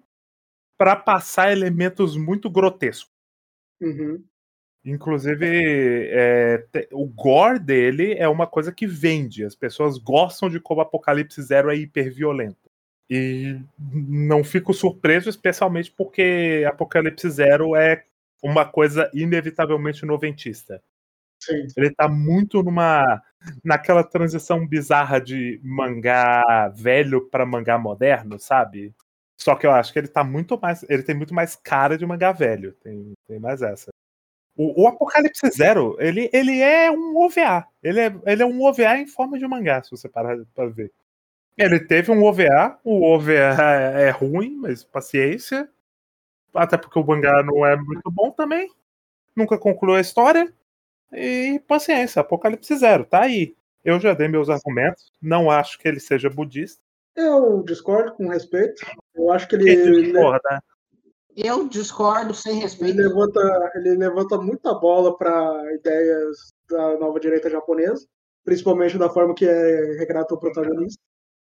[0.80, 3.12] para passar elementos muito grotescos.
[3.82, 4.24] Uhum.
[4.82, 9.44] Inclusive, é, o gore dele é uma coisa que vende.
[9.44, 12.70] As pessoas gostam de como Apocalipse Zero é hiperviolento.
[13.10, 18.02] E não fico surpreso, especialmente porque Apocalipse Zero é
[18.42, 20.82] uma coisa inevitavelmente noventista.
[21.42, 21.66] Sim.
[21.76, 23.22] Ele tá muito numa.
[23.62, 28.94] naquela transição bizarra de mangá velho para mangá moderno, sabe?
[29.40, 30.84] Só que eu acho que ele tá muito mais.
[30.88, 32.72] Ele tem muito mais cara de mangá velho.
[32.82, 33.90] Tem, tem mais essa.
[34.54, 37.66] O, o Apocalipse Zero, ele, ele é um OVA.
[37.82, 40.92] Ele é, ele é um OVA em forma de mangá, se você parar pra ver.
[41.56, 45.68] Ele teve um OVA, o OVA é, é ruim, mas paciência.
[46.54, 48.70] Até porque o mangá não é muito bom também.
[49.34, 50.52] Nunca concluiu a história.
[51.12, 53.56] E paciência, Apocalipse Zero, tá aí.
[53.84, 55.12] Eu já dei meus argumentos.
[55.22, 56.82] Não acho que ele seja budista.
[57.16, 58.82] Eu discordo com respeito.
[59.14, 60.62] Eu acho que ele, Ele discorda.
[61.36, 62.96] Eu discordo sem ele respeito.
[62.96, 68.06] levanta, ele levanta muita bola para ideias da nova direita japonesa,
[68.44, 71.00] principalmente da forma que é retrata o protagonista.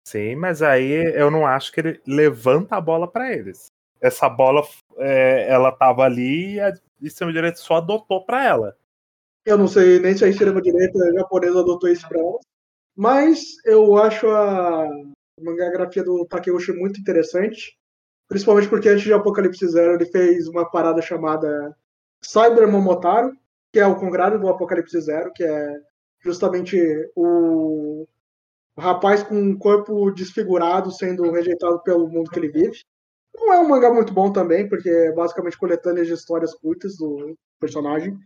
[0.05, 3.67] Sim, mas aí eu não acho que ele levanta a bola pra eles.
[4.01, 4.63] Essa bola,
[4.97, 8.77] é, ela tava ali e a extrema-direita só adotou pra ela.
[9.45, 12.39] Eu não sei nem se a extrema-direita japonesa adotou isso para ela,
[12.97, 14.89] mas eu acho a
[15.41, 17.79] mangagrafia do Takeuchi muito interessante,
[18.29, 21.77] principalmente porque antes de Apocalipse Zero ele fez uma parada chamada
[22.23, 23.33] Cyber Momotaro,
[23.73, 25.81] que é o contrário do Apocalipse Zero, que é
[26.21, 26.79] justamente
[27.17, 28.07] o,
[28.79, 32.85] rapaz com um corpo desfigurado sendo rejeitado pelo mundo que ele vive.
[33.35, 37.37] Não é um mangá muito bom também, porque é basicamente coletâneas de histórias curtas do
[37.59, 38.19] personagem.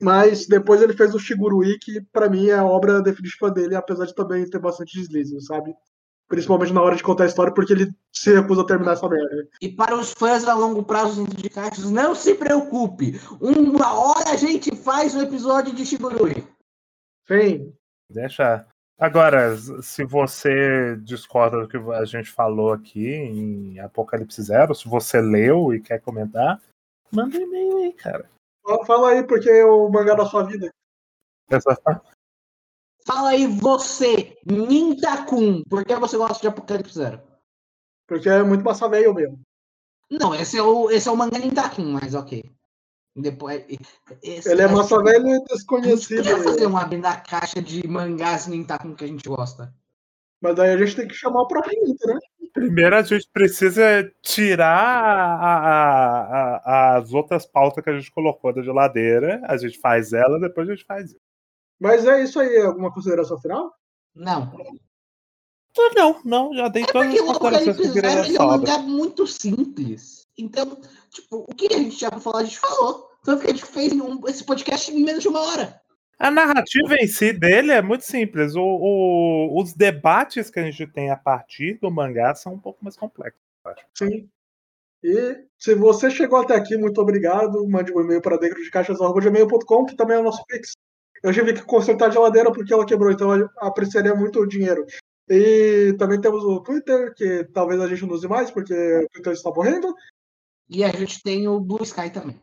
[0.00, 4.04] Mas depois ele fez o Shigurui, que pra mim é a obra definitiva dele, apesar
[4.04, 5.74] de também ter bastante deslize, sabe?
[6.32, 9.46] Principalmente na hora de contar a história, porque ele se recusa a terminar essa merda.
[9.60, 13.20] E para os fãs a longo prazo de caixas, não se preocupe.
[13.38, 16.42] Uma hora a gente faz um episódio de Shigurui.
[17.28, 17.70] Sim,
[18.10, 18.66] Deixa.
[18.98, 25.20] Agora, se você discorda do que a gente falou aqui em Apocalipse Zero, se você
[25.20, 26.62] leu e quer comentar,
[27.12, 28.30] manda um e-mail aí, cara.
[28.86, 30.72] Fala- aí, porque é o mangá da sua vida.
[31.50, 31.76] Essa-
[33.06, 37.20] Fala aí você, Nintakun, por que você gosta de Apocalipse Zero?
[38.06, 39.40] Porque é muito massa velho mesmo.
[40.10, 42.44] Não, esse é o, esse é o mangá Nintakun, mas ok.
[43.16, 43.64] Depois,
[44.22, 46.16] esse- Ele é massa que- velho e desconhecido.
[46.18, 49.74] podia fazer um abrindo a caixa de mangás Nintakun que a gente gosta.
[50.40, 52.20] Mas daí a gente tem que chamar o próprio Inter, né?
[52.52, 53.82] Primeiro a gente precisa
[54.20, 59.40] tirar a- a- a- as outras pautas que a gente colocou da geladeira.
[59.46, 61.20] A gente faz ela, depois a gente faz isso.
[61.82, 62.56] Mas é isso aí.
[62.58, 63.74] Alguma consideração final?
[64.14, 64.52] Não.
[65.96, 68.78] Não, não, já dei É todas porque as o considerações Apocalipse que é um mangá
[68.78, 70.26] muito simples.
[70.38, 70.78] Então,
[71.10, 73.08] tipo, o que a gente tinha pra falar, a gente falou.
[73.24, 75.80] Tanto que a gente fez um- esse podcast em menos de uma hora.
[76.18, 78.54] A narrativa em si dele é muito simples.
[78.54, 82.78] O- o- os debates que a gente tem a partir do mangá são um pouco
[82.84, 83.40] mais complexos.
[83.94, 84.28] Sim.
[85.02, 87.66] E se você chegou até aqui, muito obrigado.
[87.68, 90.72] Mande um e-mail para dentro de caixas.gmail.com, que também é o nosso Pix.
[91.22, 94.84] Eu tive que consertar a geladeira porque ela quebrou, então eu apreciaria muito o dinheiro.
[95.28, 99.32] E também temos o Twitter, que talvez a gente não use mais, porque o Twitter
[99.32, 99.94] está morrendo.
[100.68, 102.40] E a gente tem o Blue Sky também.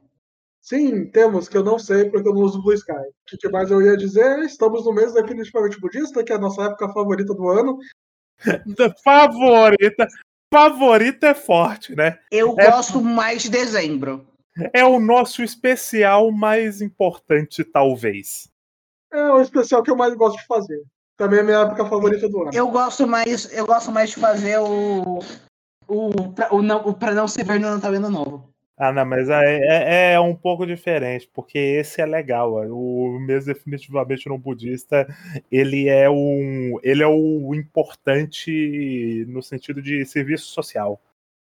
[0.62, 2.92] Sim, temos, que eu não sei porque eu não uso Blue Sky.
[2.92, 4.40] O que mais eu ia dizer?
[4.40, 7.78] Estamos no mês definitivamente budista, que é a nossa época favorita do ano.
[9.04, 10.08] Favorita.
[10.52, 12.18] Favorita é forte, né?
[12.32, 14.28] Eu É- gosto mais de dezembro.
[14.74, 18.50] É o nosso especial mais importante, talvez.
[19.12, 20.82] É o especial que eu mais gosto de fazer.
[21.18, 22.52] Também é a minha época favorita do ano.
[22.54, 25.20] Eu gosto mais, eu gosto mais de fazer o.
[25.88, 28.50] O, pra, o, não, o pra não se ver no Natal e Ano Novo.
[28.78, 32.54] Ah, não, mas é, é- é um pouco diferente, porque esse é legal.
[32.54, 32.66] ó.
[32.68, 35.06] O mês definitivamente no budista,
[35.52, 41.02] ele é um, ele é o importante no sentido de serviço social.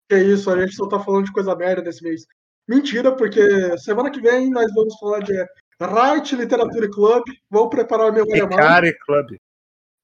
[0.09, 2.25] Que isso, a gente só tá falando de coisa merda nesse mês.
[2.67, 5.33] Mentira, porque semana que vem nós vamos falar de
[5.81, 7.23] Right Literatura Club.
[7.49, 8.51] Vou preparar meu alemão.
[8.51, 9.37] Hikari Club.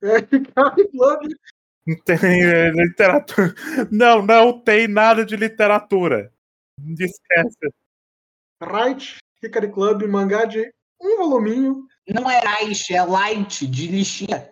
[0.04, 1.32] É, Hikari Club.
[1.88, 3.56] Não tem é, literatura.
[3.92, 6.32] Não, não tem nada de literatura.
[7.00, 7.74] Esquece.
[8.62, 11.88] Right Hikari Club, mangá de um voluminho.
[12.08, 14.52] Não é Reich, é Light, de lixia.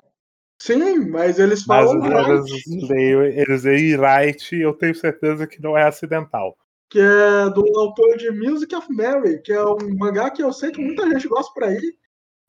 [0.61, 5.61] Sim, mas eles Mas falam Right, eles leem, eles leem Right, eu tenho certeza que
[5.61, 6.57] não é acidental.
[6.89, 10.71] Que é do autor de Music of Mary, que é um mangá que eu sei
[10.71, 11.97] que muita gente gosta por aí.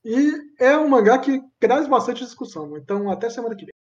[0.05, 2.76] E é um mangá que traz bastante discussão.
[2.78, 3.74] Então, até semana que vem.